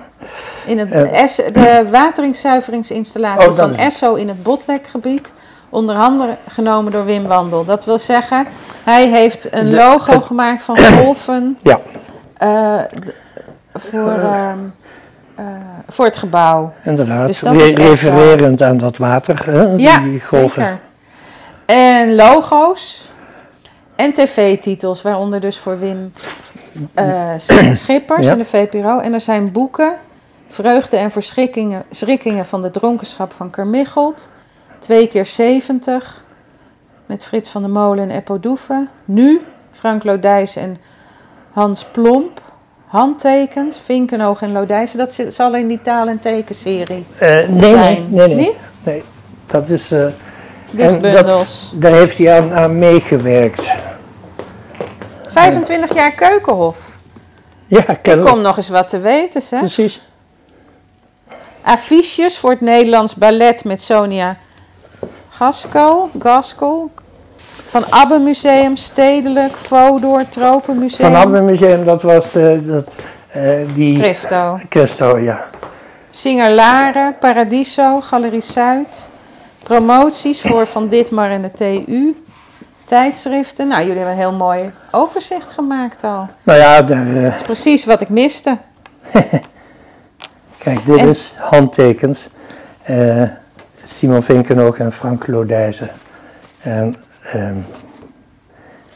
[0.66, 1.53] In het, Eh.
[1.53, 3.75] De wateringszuiveringsinstallatie Oh, van.
[3.75, 5.33] Esso in het Botlekgebied.
[5.69, 7.64] Onder andere genomen door Wim Wandel.
[7.64, 8.47] Dat wil zeggen,
[8.85, 11.81] hij heeft een De- logo gemaakt van golven Ja,
[12.37, 12.81] eh,
[13.75, 14.59] voor, ehm,
[15.37, 15.44] eh,
[15.88, 16.72] voor het gebouw.
[16.85, 17.27] inderdaad.
[17.27, 19.62] Dus Re- refererend aan dat water, hè?
[19.77, 20.49] Ja, die golven.
[20.62, 20.81] zeker.
[21.66, 23.11] En logo's
[23.96, 26.12] en tv-titels, waaronder dus voor Wim
[26.94, 27.31] eh,
[27.72, 28.33] Schippers Ja.
[28.33, 28.99] en de VPRO.
[28.99, 29.94] En er zijn boeken,
[30.49, 34.29] Vreugde en Verschrikkingen schrikkingen van de dronkenschap van Kermichelt.
[34.79, 36.25] Twee keer 70,
[37.07, 38.88] met Frits van der Molen en Eppo Doeven.
[39.05, 40.77] Nu, Frank Lodijs en
[41.53, 42.40] Hans Plomp.
[43.01, 44.99] Handtekens, Vinkenoog en Lodijsen.
[44.99, 48.07] Dat zit- zal in die taal- en tekenserie Eh, nee, nee, zijn.
[48.09, 48.37] nee, nee.
[48.37, 48.71] Niet?
[48.83, 49.03] Nee,
[49.47, 49.91] dat is...
[49.93, 50.15] en
[50.71, 51.71] Dichtbundels.
[51.73, 53.63] dat, daar heeft hij aan, aan meegewerkt.
[55.27, 56.77] 25 jaar Keukenhof.
[57.67, 58.35] Ja, Ik kennelijk.
[58.35, 59.59] kom nog eens wat te weten, zeg.
[59.61, 60.03] Precies.
[61.63, 64.37] Affiches voor het Nederlands Ballet met Sonia
[65.29, 66.91] Gasco, Gasco.
[67.77, 71.11] Van Abbe Museum, Stedelijk, Vodor, Tropenmuseum.
[71.11, 72.95] Van Abbe Museum, dat was eh, dat,
[73.33, 73.43] eh,
[73.75, 73.99] die...
[73.99, 74.61] Christo.
[74.69, 75.45] Christo, ja.
[76.11, 79.03] Singer Laren, Paradiso, Galerie Zuid.
[79.62, 82.23] Promoties voor Van Ditmar en de TU.
[82.85, 83.69] Tijdschriften.
[83.69, 86.29] Nou, jullie hebben een heel mooi overzicht gemaakt al.
[86.43, 88.57] Nou ja, daar, Dat is precies wat ik miste.
[90.62, 92.29] kijk, dit En- is handtekens.
[92.83, 93.23] Eh,
[93.85, 95.89] Simon Vinkenoog en Frank Lodijzen.
[96.61, 96.95] En
[97.33, 97.57] ehm,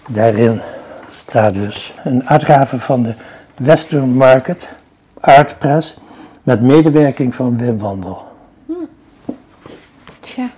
[0.09, 0.61] daarin
[1.11, 3.15] staat dus een uitgave van de
[3.57, 4.69] Western Market
[5.21, 5.97] Art Press
[6.43, 8.29] met medewerking van Wim Wandel.
[10.19, 10.49] Tja.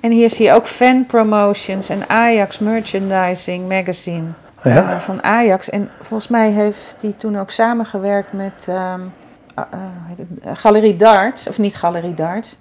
[0.00, 4.26] En hier zie je ook fan promotions en Ajax Merchandising Magazine
[4.62, 4.90] Ja.
[4.92, 5.70] eh, van Ajax.
[5.70, 9.00] En volgens mij heeft hij toen ook samengewerkt met ehm,
[9.54, 9.64] eh,
[10.54, 12.56] Galerie Darts, of niet Galerie Darts,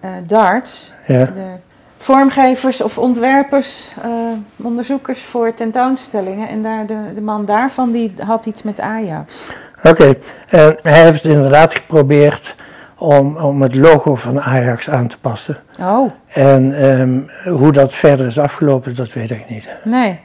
[0.00, 0.92] eh, Darts.
[1.06, 1.24] Ja.
[1.24, 1.56] De
[2.04, 4.10] vormgevers of ontwerpers, eh,
[4.56, 6.48] onderzoekers voor tentoonstellingen.
[6.48, 9.46] En daar, de, de man daarvan die had iets met Ajax.
[9.82, 10.14] Oké,
[10.48, 12.54] en hij heeft inderdaad geprobeerd
[12.98, 15.56] om, om het logo van Ajax aan te passen.
[15.80, 17.20] Oh, En ehm,
[17.56, 19.64] hoe dat verder is afgelopen, dat weet ik niet.
[19.84, 20.20] nee.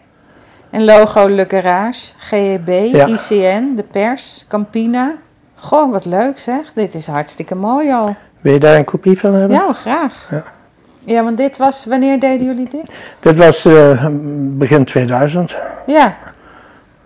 [0.70, 3.06] En logo Le Garage, GEB, Ja.
[3.06, 5.14] ICN, de pers, Campina.
[5.56, 6.74] Goh, wat leuk zeg.
[6.74, 8.16] Dit is hartstikke mooi al.
[8.42, 9.58] Wil je daar een kopie van hebben?
[9.58, 10.28] Ja, graag.
[10.32, 10.44] Ja.
[11.06, 13.04] Ja, want dit was, wanneer deden jullie dit?
[13.20, 14.08] Dit was eh,
[14.40, 15.56] begin 2000.
[15.86, 15.96] Ja.
[15.96, 16.18] ja,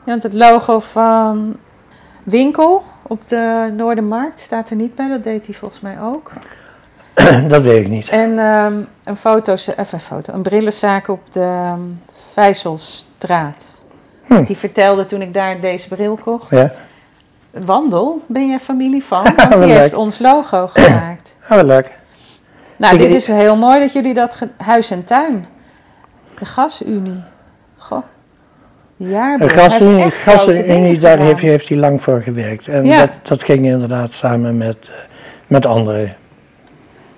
[0.04, 1.58] want het logo van
[2.24, 5.08] Winkel op de Noordermarkt staat er niet bij.
[5.08, 6.32] Dat deed hij volgens mij ook.
[7.54, 8.10] dat weet ik niet.
[8.10, 11.80] En ehm, een, foto, even een foto, een brillenzaak op de ehm,
[12.34, 13.84] Vijzelstraat.
[14.26, 14.44] Hm.
[14.44, 16.50] Die vertelde toen ik daar deze bril kocht.
[16.50, 16.72] Ja,
[17.52, 19.24] Wandel, ben jij familie van?
[19.50, 21.36] Want die heeft ons logo gemaakt.
[21.50, 21.98] wel leuk.
[22.80, 24.40] Nou, dit is heel mooi dat jullie dat...
[24.58, 25.46] Huis en tuin.
[26.40, 27.24] De gasunie.
[27.78, 28.04] Goh.
[28.98, 32.68] De gasunie, gasunie daar heeft, heeft hij lang voor gewerkt.
[32.68, 33.00] En Ja.
[33.00, 34.94] dat, dat ging inderdaad samen met, eh,
[35.48, 36.16] met anderen.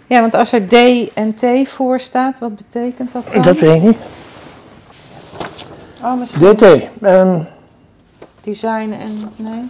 [0.06, 0.74] Ja, want als er D
[1.13, 3.41] en T voor staat, wat betekent dat dan?
[3.41, 3.97] Dat weet ik niet.
[6.04, 6.63] Oh, misschien DT.
[7.02, 7.39] ehm,
[8.41, 9.30] design en...
[9.36, 9.69] Nee.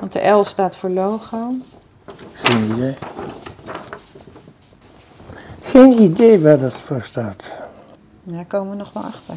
[0.00, 1.54] Want de L staat voor logo.
[2.32, 2.94] geen idee.
[5.74, 7.50] Geen idee waar dat voor staat.
[8.22, 9.34] Daar komen we nog wel achter.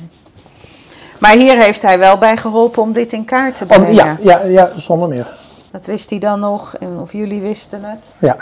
[1.18, 3.94] Maar hier heeft hij wel bij geholpen om dit in kaart te Om, brengen.
[3.96, 5.28] ja, ja, ja, zonder meer.
[5.72, 8.06] Dat wist hij dan nog, of jullie wisten het.
[8.18, 8.36] Ja.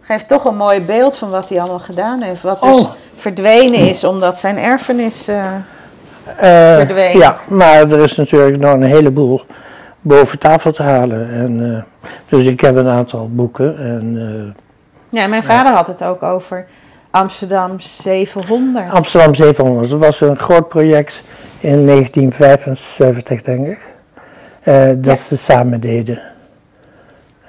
[0.00, 2.42] Geeft toch een mooi beeld van wat hij allemaal gedaan heeft.
[2.42, 2.90] Wat dus Oh.
[3.14, 5.28] verdwenen is, omdat zijn erfenis...
[6.76, 7.18] Verdwenen.
[7.18, 9.42] Ja, maar er is natuurlijk nog een heleboel
[10.00, 11.30] boven tafel te halen.
[11.30, 13.78] En, eh, dus ik heb een aantal boeken.
[13.78, 14.16] En,
[15.10, 16.66] Ja, mijn vader had het ook over
[17.10, 18.90] Amsterdam 700.
[18.90, 21.22] Amsterdam 700, dat was een groot project
[21.60, 23.86] in 1975, denk ik.
[24.62, 25.14] eh, dat Ja.
[25.16, 26.22] ze samen deden.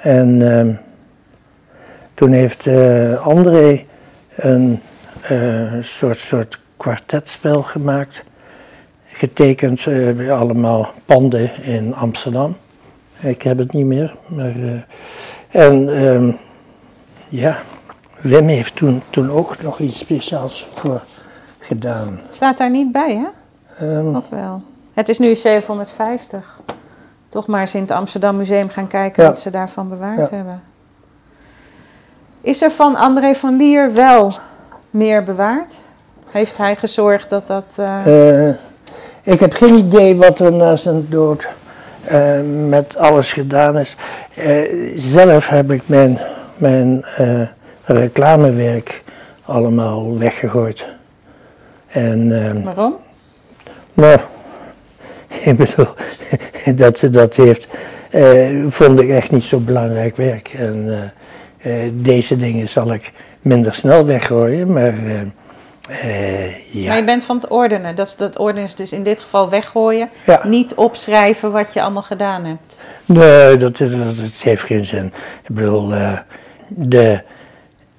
[0.02, 0.74] En ehm,
[2.13, 3.84] toen heeft eh, André
[4.36, 4.82] een
[5.22, 8.22] eh, soort, soort kwartetspel gemaakt.
[9.12, 9.88] Getekend,
[10.30, 12.58] allemaal panden in Amsterdam.
[13.19, 14.54] Ik heb het niet meer, maar...
[15.50, 16.32] en ehm,
[17.30, 17.58] ja,
[18.22, 21.02] Wim heeft toen, toen ook nog iets speciaals voor
[21.60, 22.20] gedaan.
[22.30, 23.28] Staat daar niet bij, hè?
[23.88, 24.62] Ehm, Of wel?
[24.94, 26.60] Het is nu 750.
[27.30, 29.30] Toch maar eens in het Amsterdam Museum gaan kijken Ja.
[29.30, 30.36] wat ze daarvan bewaard Ja.
[30.36, 30.62] hebben.
[32.42, 34.34] Is er van André van Lier wel
[34.89, 35.76] meer bewaard?
[36.32, 37.76] Heeft hij gezorgd dat dat...
[37.80, 38.56] eh, eh,
[39.24, 41.48] ik heb geen idee wat er na zijn dood
[42.06, 43.96] eh, met alles gedaan is.
[44.96, 46.20] Zelf heb ik mijn,
[46.60, 47.41] mijn eh,
[47.84, 49.04] reclamewerk
[49.45, 50.86] allemaal weggegooid.
[51.88, 52.95] En ehm, waarom?
[53.93, 54.19] Nou,
[55.43, 55.88] ik bedoel,
[56.76, 57.67] dat ze dat heeft,
[58.10, 60.54] eh, vond ik echt niet zo belangrijk werk.
[60.58, 61.12] En
[61.58, 64.93] eh, deze dingen zal ik minder snel weggooien, maar
[66.72, 66.88] ja.
[66.88, 67.95] Maar je bent van het ordenen.
[67.95, 70.10] Dat, dat ordenen is dus in dit geval weggooien.
[70.26, 70.41] ja.
[70.43, 72.78] Niet opschrijven wat je allemaal gedaan hebt.
[73.06, 75.06] Nee, dat, dat, dat heeft geen zin.
[75.48, 75.93] Ik bedoel,
[76.69, 77.21] de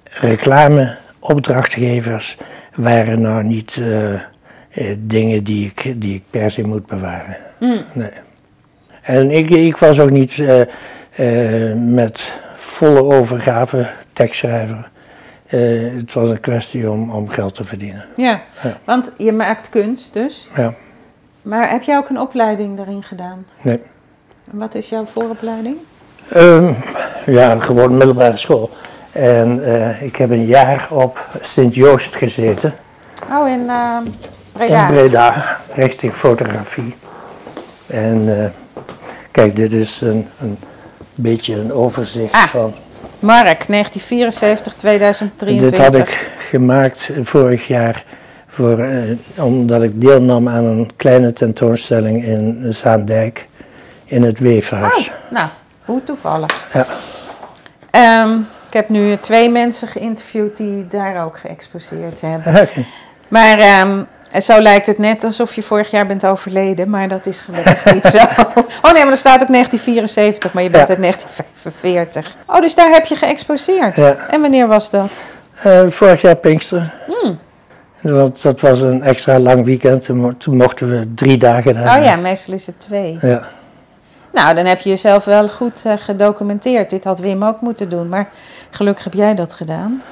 [0.04, 2.36] reclameopdrachtgevers
[2.74, 4.20] waren nou niet eh, eh,
[4.98, 7.36] dingen die ik, die ik per se moet bewaren.
[7.58, 7.82] Hmm.
[7.92, 8.10] Nee.
[9.02, 10.60] En ik, ik was ook niet eh,
[11.74, 14.88] met volle overgave tekstschrijver.
[15.46, 18.04] Het was een kwestie om, om geld te verdienen.
[18.16, 18.78] Ja, Ja.
[18.84, 20.48] want je maakt kunst dus.
[20.56, 20.74] Ja,
[21.42, 23.46] Maar heb jij ook een opleiding daarin gedaan?
[23.62, 23.80] nee.
[24.52, 25.76] En wat is jouw vooropleiding?
[26.32, 26.72] Ehm,
[27.26, 28.70] ja, gewoon middelbare school.
[29.12, 32.74] En eh, ik heb een jaar op Sint-Joost gezeten.
[33.32, 33.96] Oh, in eh,
[34.52, 34.88] Breda.
[34.88, 36.94] In Breda, richting fotografie.
[37.86, 38.50] En eh,
[39.30, 40.58] kijk, dit is een, een
[41.14, 42.74] beetje een overzicht Ah, van.
[43.18, 45.70] Mark, 1974, 2023.
[45.70, 48.04] Dit had ik gemaakt vorig jaar
[48.48, 48.86] voor,
[49.36, 53.48] omdat ik deelnam aan een kleine tentoonstelling in Zaandijk
[54.04, 54.92] in het Weefhuis.
[54.92, 55.48] Oh, nou,
[55.90, 56.66] hoe toevallig.
[56.72, 56.86] Ja.
[57.90, 58.32] Ehm,
[58.66, 62.68] ik heb nu twee mensen geïnterviewd die daar ook geëxposeerd hebben.
[63.28, 63.58] Maar
[64.30, 67.92] En zo lijkt het net alsof je vorig jaar bent overleden, maar dat is gelukkig
[67.94, 68.18] niet zo.
[68.82, 70.94] Oh nee, maar er staat ook 1974, maar je bent Ja.
[70.94, 72.36] uit 1945.
[72.46, 73.96] Oh, dus daar heb je geëxposeerd.
[73.96, 74.16] Ja.
[74.28, 75.28] En wanneer was dat?
[75.62, 76.92] Eh, vorig jaar Pinksteren.
[77.06, 77.38] Hmm.
[78.00, 80.04] Want dat was een extra lang weekend.
[80.38, 81.98] Toen mochten we drie dagen daar.
[81.98, 83.18] Oh ja, meestal is het twee.
[83.22, 83.48] Ja.
[84.32, 86.90] Nou, dan heb je jezelf wel goed eh, gedocumenteerd.
[86.90, 88.28] Dit had Wim ook moeten doen, maar
[88.70, 90.02] gelukkig heb jij dat gedaan.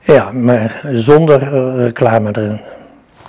[0.00, 2.60] Ja, maar zonder eh, reclame erin.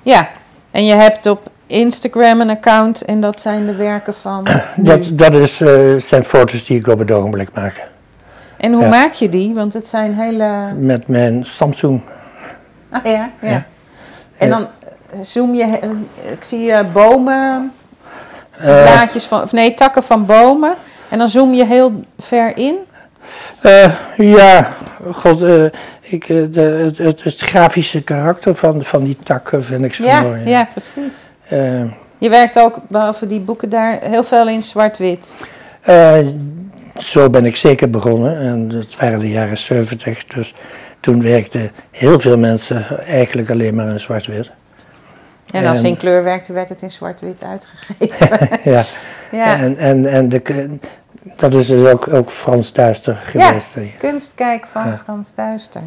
[0.04, 0.30] Ja,
[0.72, 4.48] en je hebt op Instagram een account en dat zijn de werken van.
[4.76, 7.88] Dat, dat is, eh, zijn foto's die ik op het ogenblik maak.
[8.58, 8.90] En hoe ja.
[8.90, 9.54] maak je die?
[9.54, 10.74] Want het zijn hele.
[10.78, 12.02] Met mijn Samsung.
[12.90, 13.50] Ah ja, ja.
[13.50, 13.66] Ja.
[14.38, 14.68] En dan
[15.22, 15.80] zoom je.
[16.32, 17.72] Ik zie bomen,
[18.58, 19.42] blaadjes van.
[19.42, 20.76] Of nee, takken van bomen.
[21.10, 22.76] En dan zoom je heel ver in.
[23.62, 24.70] eh, ja,
[25.14, 25.64] god, eh,
[26.02, 30.04] ik, eh, de, het, het, het grafische karakter van, van die takken vind ik zo
[30.04, 30.48] Ja, mooi.
[30.50, 31.32] ja, precies.
[31.48, 31.82] Eh,
[32.18, 35.36] Je werkt ook, behalve die boeken daar, heel veel in zwart-wit.
[35.82, 36.18] eh,
[36.98, 38.40] zo ben ik zeker begonnen.
[38.40, 40.54] En het waren de jaren 70, dus
[41.00, 44.50] toen werkten heel veel mensen eigenlijk alleen maar in zwart-wit.
[45.52, 48.50] En als ze in kleur werkte, werd het in zwart-wit uitgegeven.
[48.74, 48.84] ja.
[49.32, 49.58] ja.
[49.60, 50.70] En, en, en de,
[51.36, 53.48] dat is dus ook, ook Frans Duister Ja.
[53.48, 53.74] geweest.
[53.74, 53.94] hè.
[53.98, 54.98] Kunstkijk van Ja.
[54.98, 55.82] Frans Duister.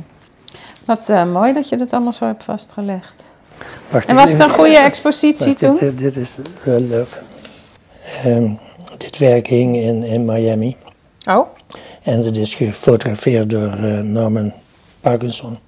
[0.85, 3.33] Wat eh, mooi dat je dat allemaal zo hebt vastgelegd.
[3.91, 5.77] Wacht, En was het een goede expositie wacht, toen?
[5.81, 6.31] Dit, dit, dit is
[6.63, 7.19] wel leuk.
[8.25, 8.51] Ehm,
[8.99, 10.77] dit werk hing in, in Miami.
[11.31, 11.47] Oh,
[12.03, 14.53] En het is gefotografeerd door eh, Norman
[15.01, 15.59] Parkinson.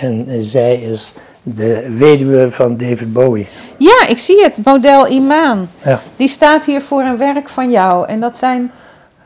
[0.00, 1.12] En eh, zij is
[1.54, 3.46] de weduwe van David Bowie.
[3.76, 4.60] ja, ik zie het.
[4.64, 5.70] Model Imaan.
[5.84, 6.00] Ja.
[6.16, 8.06] Die staat hier voor een werk van jou.
[8.08, 8.70] En dat zijn,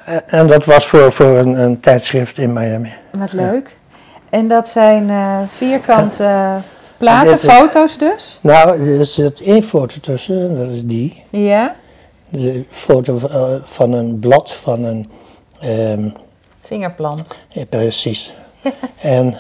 [0.05, 2.93] Eh, En dat was voor, voor een, een tijdschrift in Miami.
[3.13, 3.77] wat leuk.
[4.31, 6.57] En dat zijn eh, vierkante
[6.97, 8.39] platen, is- foto's dus.
[8.43, 11.25] Nou, er zit één foto tussen, en dat is die.
[11.31, 11.75] Ja,
[12.29, 15.11] De foto eh, van een blad van een.
[15.61, 16.09] ehm,
[16.63, 17.39] vingerplant.
[17.49, 18.35] ja, precies.
[19.01, 19.37] en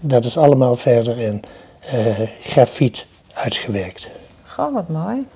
[0.00, 1.42] dat is allemaal verder in
[2.42, 4.08] grafiet uitgewerkt.
[4.46, 5.26] Goh, wat mooi.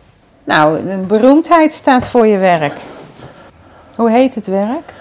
[0.44, 2.72] Nou, een beroemdheid staat voor je werk.
[3.96, 4.94] Hoe heet het werk?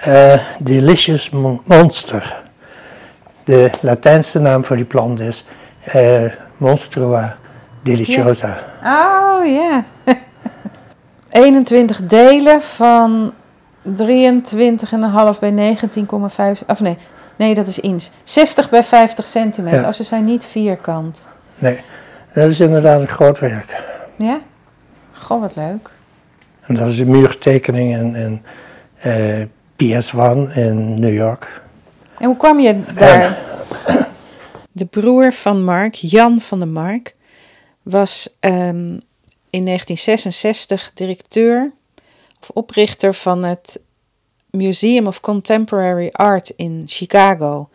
[0.00, 2.42] Eh, Delicious Mon- Monster.
[3.44, 5.44] De Latijnse naam voor die plant is
[5.84, 6.22] eh,
[6.56, 7.36] Monstrua
[7.82, 8.58] deliciosa.
[8.82, 9.84] Oh ja.
[11.30, 13.32] 21 delen van
[13.88, 13.94] 23,5
[15.40, 16.66] bij 19,5.
[16.66, 16.96] Of nee,
[17.38, 18.06] nee, dat is inch.
[18.22, 19.80] 60 bij 50 centimeter.
[19.80, 19.86] Ja.
[19.86, 21.28] Oh, ze zijn niet vierkant.
[21.58, 21.80] Nee,
[22.34, 23.82] dat is inderdaad een groot werk.
[24.16, 24.40] Ja?
[25.12, 25.90] Goh, wat leuk.
[26.60, 28.42] En dat is een muurtekening in, in
[28.98, 31.60] eh, PS1 in New York.
[32.18, 33.38] En hoe kwam je daar?
[34.72, 37.14] De broer van Mark, Jan van der Mark,
[37.82, 38.98] was ehm,
[39.50, 41.72] in 1966 directeur
[42.40, 43.80] of oprichter van het
[44.50, 47.68] Museum of Contemporary Art in Chicago.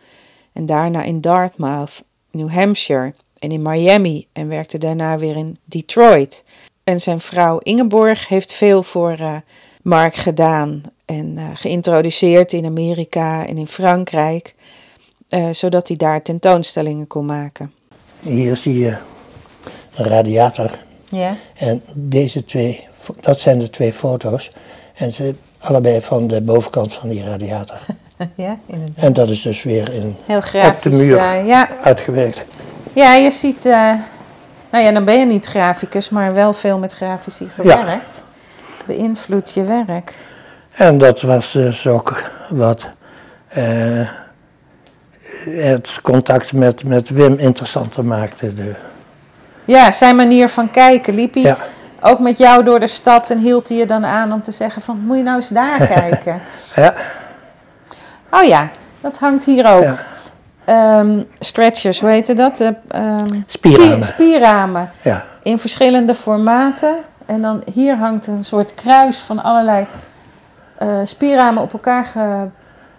[0.52, 6.44] En daarna in Dartmouth, New Hampshire en in Miami en werkte daarna weer in Detroit.
[6.84, 9.36] En zijn vrouw Ingeborg heeft veel voor eh,
[9.82, 14.54] Mark gedaan en eh, geïntroduceerd in Amerika en in Frankrijk,
[15.28, 17.72] eh, zodat hij daar tentoonstellingen kon maken.
[18.20, 18.96] Hier zie je
[19.94, 20.78] een radiator.
[21.04, 21.36] Ja.
[21.54, 22.86] En deze twee,
[23.20, 24.50] dat zijn de twee foto's.
[24.94, 25.34] En ze
[25.64, 27.76] allebei van de bovenkant van die radiator.
[28.34, 29.04] Ja, inderdaad.
[29.04, 30.96] En dat is dus weer in Heel grafisch.
[30.96, 31.16] muur.
[31.18, 31.68] eh, ja.
[31.82, 32.46] uitgewerkt.
[32.92, 33.92] ja, je ziet, eh,
[34.70, 38.22] nou ja, dan ben je niet graficus, maar wel veel met grafici gewerkt.
[38.86, 40.12] Beïnvloedt je werk.
[40.74, 42.86] En dat was dus ook wat
[43.48, 44.08] eh,
[45.48, 48.54] het contact met, met Wim interessanter maakte.
[48.54, 48.72] De,
[49.64, 51.14] Ja, zijn manier van kijken.
[51.14, 51.56] Liep hij ja,
[52.06, 54.82] ook met jou door de stad en hield hij je dan aan om te zeggen
[54.82, 56.40] van, moet je nou eens daar kijken?
[56.76, 56.94] ja,
[58.30, 58.68] Oh ja,
[59.00, 59.82] dat hangt hier ook.
[59.82, 59.96] Ja.
[60.64, 62.60] Ehm, stretchers, hoe heette dat?
[62.88, 64.02] Ehm, Spierramen.
[64.02, 64.90] spie- Spierramen.
[65.02, 66.94] ja, in verschillende formaten.
[67.26, 69.86] En dan hier hangt een soort kruis van allerlei
[70.78, 72.06] eh, spierramen op elkaar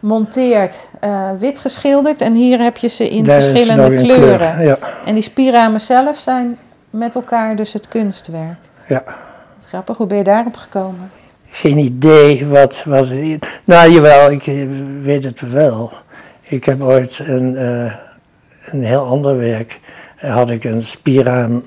[0.01, 2.21] gemonteerd, eh, wit geschilderd.
[2.21, 4.53] En hier heb je ze in daar verschillende kleuren.
[4.55, 4.63] kleur.
[4.67, 6.57] Ja, En die spierramen zelf zijn
[6.89, 8.57] met elkaar dus het kunstwerk.
[8.87, 9.03] Ja.
[9.67, 11.11] Grappig, hoe ben je daarop gekomen?
[11.49, 13.07] Geen idee wat, wat
[13.63, 14.67] Nou jawel, ik eh,
[15.01, 15.91] weet het wel.
[16.41, 17.93] Ik heb ooit een, eh,
[18.65, 19.79] een heel ander werk.
[20.17, 21.63] eh, had ik een spierraam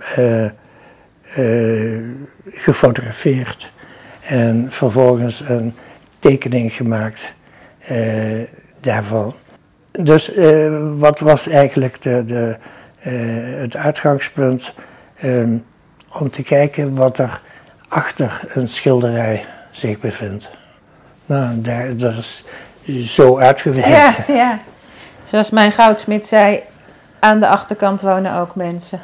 [2.51, 3.71] gefotografeerd.
[4.27, 5.75] En vervolgens een
[6.19, 7.21] tekening gemaakt
[8.81, 9.35] daarvan.
[9.91, 10.33] Dus
[10.97, 12.57] wat was eigenlijk de, de,
[13.61, 14.73] het uitgangspunt?
[15.21, 15.57] ehm,
[16.13, 17.41] om te kijken wat er
[17.89, 20.49] achter een schilderij zich bevindt.
[21.27, 22.15] Nou, daar, dat
[22.83, 23.89] is zo uitgewerkt.
[23.89, 24.59] Ja, ja.
[25.23, 26.63] Zoals mijn goudsmit zei,
[27.21, 29.01] aan de achterkant wonen ook mensen.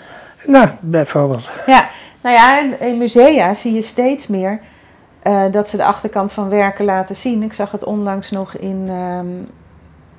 [0.46, 1.48] Nou, bijvoorbeeld.
[1.66, 1.86] Ja,
[2.20, 4.60] nou ja, in- musea zie je steeds meer
[5.22, 7.42] eh, dat ze de achterkant van werken laten zien.
[7.42, 9.26] Ik zag het onlangs nog in ehm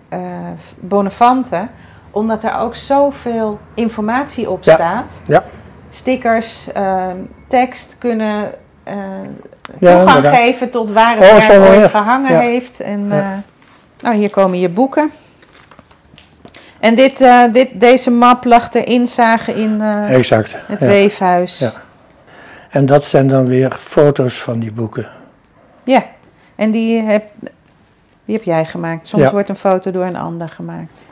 [0.10, 1.68] eh, Bonnefante,
[2.12, 4.74] omdat er ook zoveel informatie op Ja.
[4.74, 5.20] staat.
[5.28, 5.44] Ja.
[5.96, 7.18] Stickers, ehm,
[7.48, 8.52] tekst kunnen
[8.84, 8.96] eh,
[9.80, 10.36] Ja, toegang inderdaad.
[10.36, 11.88] geven tot waar het Oh, werk ooit ja.
[11.88, 12.40] gehangen Ja.
[12.40, 12.80] heeft.
[12.80, 13.20] En, Ja.
[13.20, 13.38] eh,
[14.00, 15.12] nou, hier komen je boeken.
[16.80, 20.52] En dit, eh, dit, deze map lag ter inzage in Exact.
[20.68, 21.60] het weefhuis.
[21.60, 21.72] Ja.
[22.70, 25.08] En dat zijn dan weer foto's van die boeken.
[25.84, 26.04] Ja,
[26.56, 27.30] en die heb,
[28.26, 29.08] die heb jij gemaakt.
[29.08, 31.06] Soms wordt een foto door een ander gemaakt.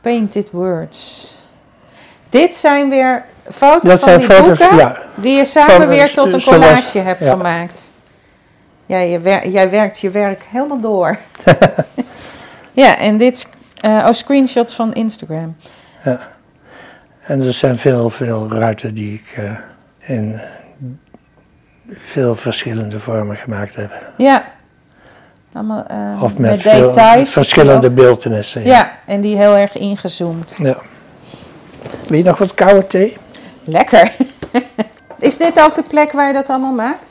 [0.00, 1.38] Painted words.
[2.30, 4.98] Dit zijn weer foto's Dat van die foto's, boeken ja.
[5.14, 7.30] die je samen weer tot een zoals- collage hebt ja.
[7.30, 7.92] gemaakt.
[8.86, 11.16] Ja, je wer- jij werkt je werk helemaal door.
[12.72, 13.48] ja, en dit
[13.80, 15.56] eh, oh, screenshots van Instagram.
[17.26, 19.50] En er zijn veel, veel ruiten die ik eh,
[20.16, 20.40] in
[21.98, 23.92] veel verschillende vormen gemaakt heb.
[24.16, 24.44] Ja.
[25.52, 27.32] Allemaal eh, Of met, details.
[27.32, 28.64] Verschillende beeldenissen.
[28.64, 30.56] Ja, en die heel erg ingezoomd.
[30.62, 30.76] ja.
[32.06, 33.16] Wil je nog wat koude thee?
[33.64, 34.16] Lekker.
[35.18, 37.08] Is dit ook de plek waar je dat allemaal maakt?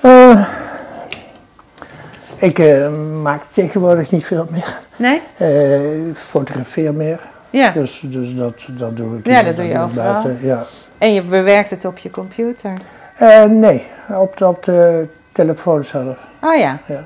[0.00, 0.48] Eh,
[2.36, 2.88] ik eh,
[3.22, 4.80] maak tegenwoordig niet veel meer.
[4.96, 5.22] Nee?
[5.36, 7.20] Eh, fotografeer meer.
[7.50, 7.70] Ja.
[7.70, 9.26] Dus, dus dat, dat doe ik.
[9.26, 10.12] Ja, dat doe je overal.
[10.12, 10.64] buiten, Ja.
[10.98, 12.72] En je bewerkt het op je computer.
[13.48, 16.18] Nee, op de, op de telefoon zelf.
[16.40, 16.78] Oh ja.
[16.86, 17.04] Ja.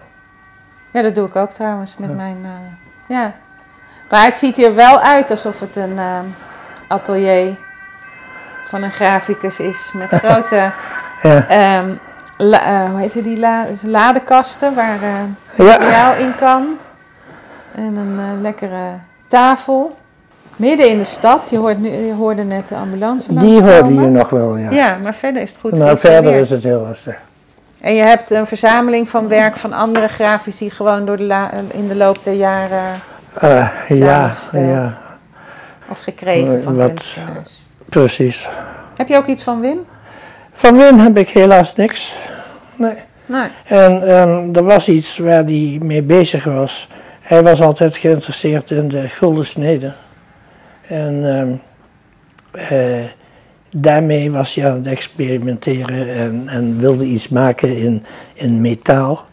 [0.92, 2.36] Ja, dat doe ik ook trouwens met mijn...
[3.08, 3.34] ja.
[4.10, 6.18] Maar het ziet er wel uit alsof het een eh,
[6.88, 7.54] atelier
[8.64, 9.90] van een graficus is.
[9.92, 10.72] Met grote,
[11.22, 11.46] Ja.
[11.48, 11.88] ehm,
[12.36, 15.64] la- eh, hoe heet die, la ladekasten waar Ja.
[15.64, 16.66] materiaal in kan.
[17.74, 18.90] En een eh, lekkere
[19.26, 19.96] tafel.
[20.56, 21.48] Midden in de stad.
[21.50, 24.70] Je, hoort nu, je hoorde net de ambulance Die hoorde je nog wel, ja.
[24.70, 26.42] Ja, maar verder is het goed maar verder geïnstalleerd.
[26.44, 27.14] is het heel rustig.
[27.80, 31.88] En je hebt een verzameling van werk van andere grafici gewoon door de la- in
[31.88, 33.00] de loop der jaren
[33.40, 34.98] Eh, ja, ja,
[35.88, 37.62] of gekregen van Wat- kunstenaars.
[37.88, 38.48] precies.
[38.96, 39.78] Heb je ook iets van Wim?
[40.52, 42.14] Van Wim heb ik helaas niks.
[42.76, 42.94] Nee.
[43.26, 43.48] Nee.
[43.64, 46.88] En ehm, er was iets waar hij mee bezig was.
[47.20, 49.92] Hij was altijd geïnteresseerd in de gulden snede.
[50.88, 51.52] En ehm,
[52.72, 53.04] eh,
[53.70, 59.24] daarmee was hij aan het experimenteren en, en wilde iets maken in, in metaal.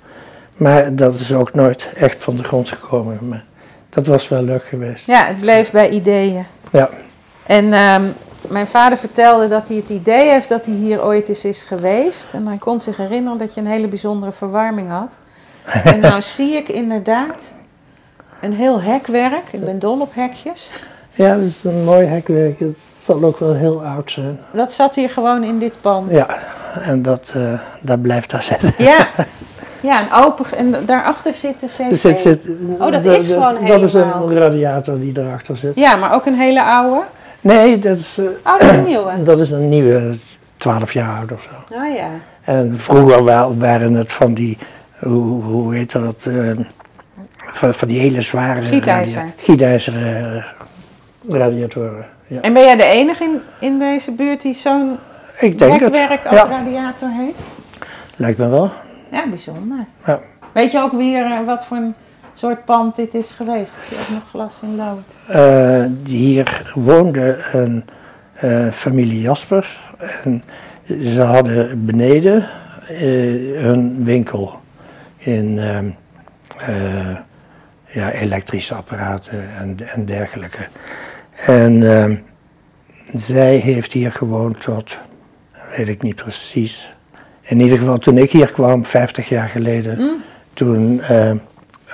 [0.57, 3.17] Maar dat is ook nooit echt van de grond gekomen.
[3.27, 3.43] Maar
[3.93, 5.05] dat was wel leuk geweest.
[5.07, 6.45] Ja, het bleef bij ideeën.
[6.71, 6.89] Ja.
[7.45, 8.03] En ehm,
[8.47, 12.33] mijn vader vertelde dat hij het idee heeft dat hij hier ooit eens is geweest.
[12.33, 15.17] En hij kon zich herinneren dat je een hele bijzondere verwarming had.
[15.83, 17.53] en nou zie ik inderdaad
[18.41, 19.51] een heel hekwerk.
[19.51, 20.69] Ik ben dol op hekjes.
[21.13, 22.59] Ja, dat is een mooi hekwerk.
[22.59, 24.39] Het zal ook wel heel oud zijn.
[24.53, 26.13] Dat zat hier gewoon in dit pand.
[26.13, 26.37] Ja,
[26.81, 28.73] en dat, eh, dat blijft daar zitten.
[28.77, 29.07] Ja,
[29.83, 30.45] ja en open.
[30.57, 31.79] En daarachter zit de cv.
[31.79, 32.45] Er zit, zit,
[32.79, 34.31] Oh, dat is gewoon Dat is helemaal.
[34.31, 35.75] een radiator die erachter zit.
[35.75, 37.01] Ja, maar ook een hele oude.
[37.41, 39.23] Nee, dat is, eh, Oh, dat is een nieuwe.
[39.23, 40.17] dat is een nieuwe,
[40.57, 41.75] 12 jaar oud of zo.
[41.75, 42.07] Oh ja.
[42.43, 44.57] En vroeger wa- waren het van die,
[44.99, 46.33] hoe, hoe heet dat, eh,
[47.35, 48.61] van, van die hele zware...
[48.61, 49.23] Gietijzer.
[49.37, 50.43] Gietijzer eh,
[51.29, 52.05] radiatoren.
[52.27, 52.41] Ja.
[52.41, 54.97] En ben jij de enige in, in deze buurt die zo'n
[55.39, 55.81] Ik denk het.
[55.81, 57.39] hekwerk als Ja, radiator heeft?
[58.15, 58.71] lijkt me wel.
[59.13, 59.85] Ja, bijzonder.
[60.05, 60.19] Ja.
[60.53, 61.93] Weet je ook weer eh, wat voor een
[62.33, 63.75] soort pand dit is geweest?
[63.75, 65.15] Ik zie ook nog glas in lood.
[65.27, 67.83] Eh, hier woonde een
[68.33, 69.79] eh, familie Jaspers.
[70.23, 70.43] En
[70.87, 72.49] ze hadden beneden
[72.87, 74.59] eh, hun winkel
[75.17, 75.89] in ehm,
[76.57, 77.17] eh,
[77.85, 80.67] ja, elektrische apparaten en, en dergelijke.
[81.45, 82.15] En ehm,
[83.13, 84.97] zij heeft hier gewoond tot,
[85.77, 86.93] weet ik niet precies.
[87.43, 90.21] In ieder geval toen ik hier kwam, 50 jaar geleden,
[90.53, 91.37] toen ehm,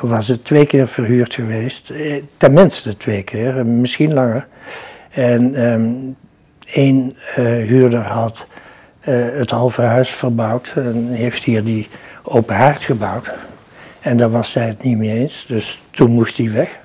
[0.02, 1.90] was het twee keer verhuurd geweest.
[1.90, 4.48] Eh, Tenminste twee keer, eh, misschien langer.
[5.10, 5.92] En ehm
[6.74, 8.46] één eh, huurder had
[9.00, 11.88] eh, het halve huis verbouwd en heeft hier die
[12.24, 13.30] open haard gebouwd.
[14.00, 16.78] En daar was zij het niet mee eens, dus toen moest hij weg.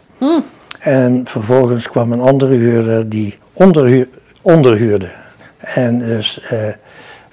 [0.80, 4.08] En vervolgens kwam een andere huurder die onderhuur,
[4.42, 5.08] onderhuurde.
[5.58, 6.58] En dus eh,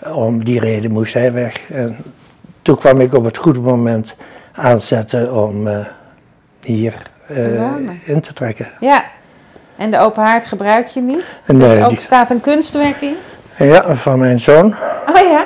[0.05, 1.69] om die reden moest hij weg.
[1.71, 1.97] En
[2.61, 4.15] toen kwam ik op het goede moment
[4.51, 5.75] aanzetten om eh,
[6.61, 6.93] hier
[7.27, 8.67] eh, Te in te trekken.
[8.79, 9.03] Ja.
[9.77, 11.41] En de open haard gebruik je niet?
[11.45, 13.15] Nee, dus ook die- staat een kunstwerk in?
[13.57, 14.75] Ja, van mijn zoon.
[15.15, 15.45] Oh ja,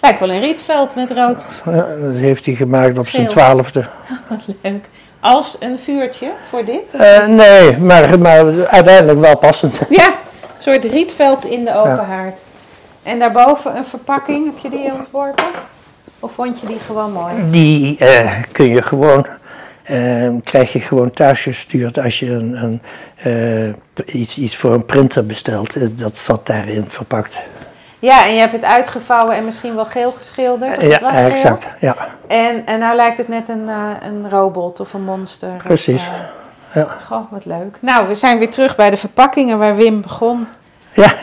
[0.00, 1.50] lijkt wel een rietveld met rood.
[1.64, 3.86] Ja, dat heeft hij gemaakt op zijn twaalfde.
[4.28, 4.88] Wat leuk.
[5.20, 6.94] Als een vuurtje voor dit?
[6.94, 9.80] Eh, nee, maar, maar uiteindelijk wel passend.
[9.88, 10.12] Ja, een
[10.58, 12.04] soort rietveld in de open Ja.
[12.04, 12.38] haard.
[13.02, 15.44] En daarboven een verpakking, heb je die ontworpen?
[16.20, 17.50] Of vond je die gewoon mooi?
[17.50, 19.26] Die eh, kun je gewoon,
[19.82, 22.82] eh, krijg je gewoon thuis gestuurd als je een, een,
[23.96, 25.76] eh, iets, iets voor een printer bestelt.
[25.76, 27.36] Eh, dat zat daarin verpakt.
[27.98, 30.78] Ja, en je hebt het uitgevouwen en misschien wel geel geschilderd.
[30.78, 31.36] Of het was ja, geel.
[31.36, 31.66] exact.
[31.80, 31.96] Ja,
[32.26, 33.68] En, en nou lijkt het net een,
[34.02, 35.50] een robot of een monster.
[35.62, 36.02] Precies.
[36.74, 36.96] Ja.
[37.06, 37.76] Goh, wat leuk.
[37.80, 40.46] Nou, we zijn weer terug bij de verpakkingen waar Wim begon.
[40.92, 41.14] ja.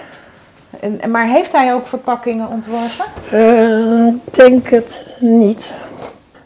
[1.00, 3.06] En, maar heeft hij ook verpakkingen ontworpen?
[3.32, 5.74] Eh, Ik denk het niet.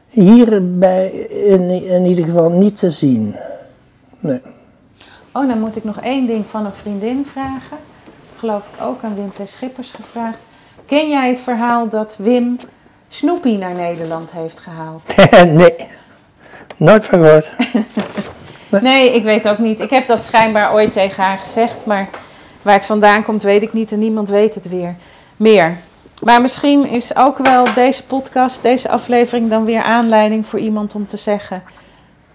[0.09, 3.35] Hierbij in, in ieder geval niet te zien.
[4.19, 4.41] Nee.
[5.31, 7.77] Oh, dan moet ik nog één ding van een vriendin vragen.
[8.37, 9.49] Geloof ik ook aan Wim T.
[9.49, 10.45] Schippers gevraagd.
[10.85, 12.57] Ken jij het verhaal dat Wim
[13.07, 15.09] Snoopy naar Nederland heeft gehaald?
[15.61, 15.75] nee,
[16.77, 17.49] nooit van gehoord.
[18.81, 19.79] Nee, ik weet ook niet.
[19.79, 22.09] Ik heb dat schijnbaar ooit tegen haar gezegd, maar
[22.61, 24.95] waar het vandaan komt weet ik niet en niemand weet het weer
[25.37, 25.77] meer.
[26.23, 31.07] Maar misschien is ook wel deze podcast, deze aflevering dan weer aanleiding voor iemand om
[31.07, 31.63] te zeggen.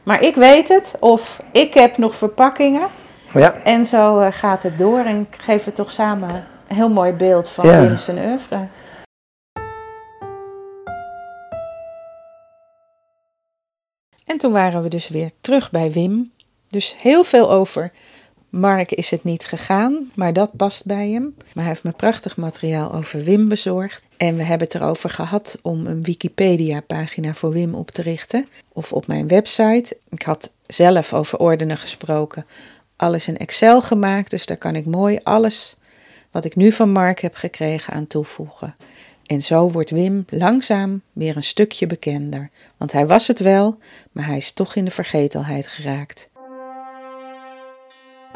[0.03, 2.87] Maar ik weet het, of ik heb nog verpakkingen.
[3.33, 6.29] Ja, En zo eh, gaat het door en geven we toch samen
[6.69, 7.81] een heel mooi beeld van Ja.
[7.81, 8.69] Wim zijn oeuvre.
[14.25, 16.33] En toen waren we dus weer terug bij Wim.
[16.69, 17.93] Dus heel veel over
[18.57, 21.35] Mark is het niet gegaan, maar dat past bij hem.
[21.37, 24.03] Maar hij heeft me prachtig materiaal over Wim bezorgd.
[24.17, 28.49] En we hebben het erover gehad om een Wikipedia-pagina voor Wim op te richten.
[28.73, 29.97] Of op mijn website.
[30.09, 32.47] Ik had zelf over ordenen gesproken.
[32.97, 35.77] Alles in Excel gemaakt, dus daar kan ik mooi alles
[36.31, 38.77] wat ik nu van Mark heb gekregen aan toevoegen.
[39.27, 42.51] En zo wordt Wim langzaam weer een stukje bekender.
[42.77, 43.79] Want hij was het wel,
[44.13, 46.29] maar hij is toch in de vergetelheid geraakt.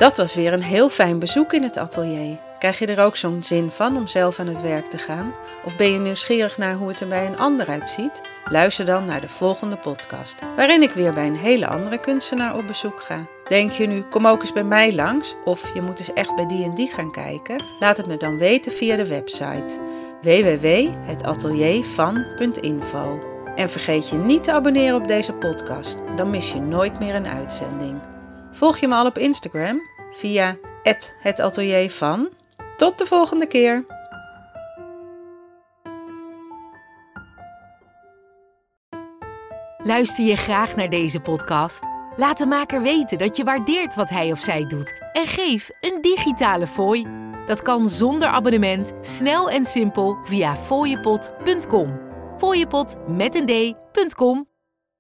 [0.01, 2.39] Dat was weer een heel fijn bezoek in het atelier.
[2.59, 5.35] Krijg je er ook zo'n zin van om zelf aan het werk te gaan?
[5.65, 8.23] Of ben je nieuwsgierig naar hoe het er bij een ander uitziet?
[8.45, 12.67] Luister dan naar de volgende podcast, waarin ik weer bij een hele andere kunstenaar op
[12.67, 13.27] bezoek ga.
[13.49, 16.47] Denk je nu, kom ook eens bij mij langs, of je moet eens echt bij
[16.47, 17.65] die en die gaan kijken?
[17.79, 19.79] Laat het me dan weten via de website
[20.23, 23.19] www.hetateliervan.info.
[23.55, 27.29] En vergeet je niet te abonneren op deze podcast, dan mis je nooit meer een
[27.29, 28.11] uitzending.
[28.53, 30.57] Volg je me al op Instagram via
[31.19, 32.29] @hetateliervan.
[32.77, 33.85] Tot de volgende keer.
[39.83, 41.83] Luister je graag naar deze podcast?
[42.17, 45.99] Laat de maker weten dat je waardeert wat hij of zij doet en geef een
[46.01, 47.07] digitale fooi.
[47.47, 52.01] Dat kan zonder abonnement, snel en simpel via fooiepot.com.
[52.37, 54.50] Fooiepot met een d.com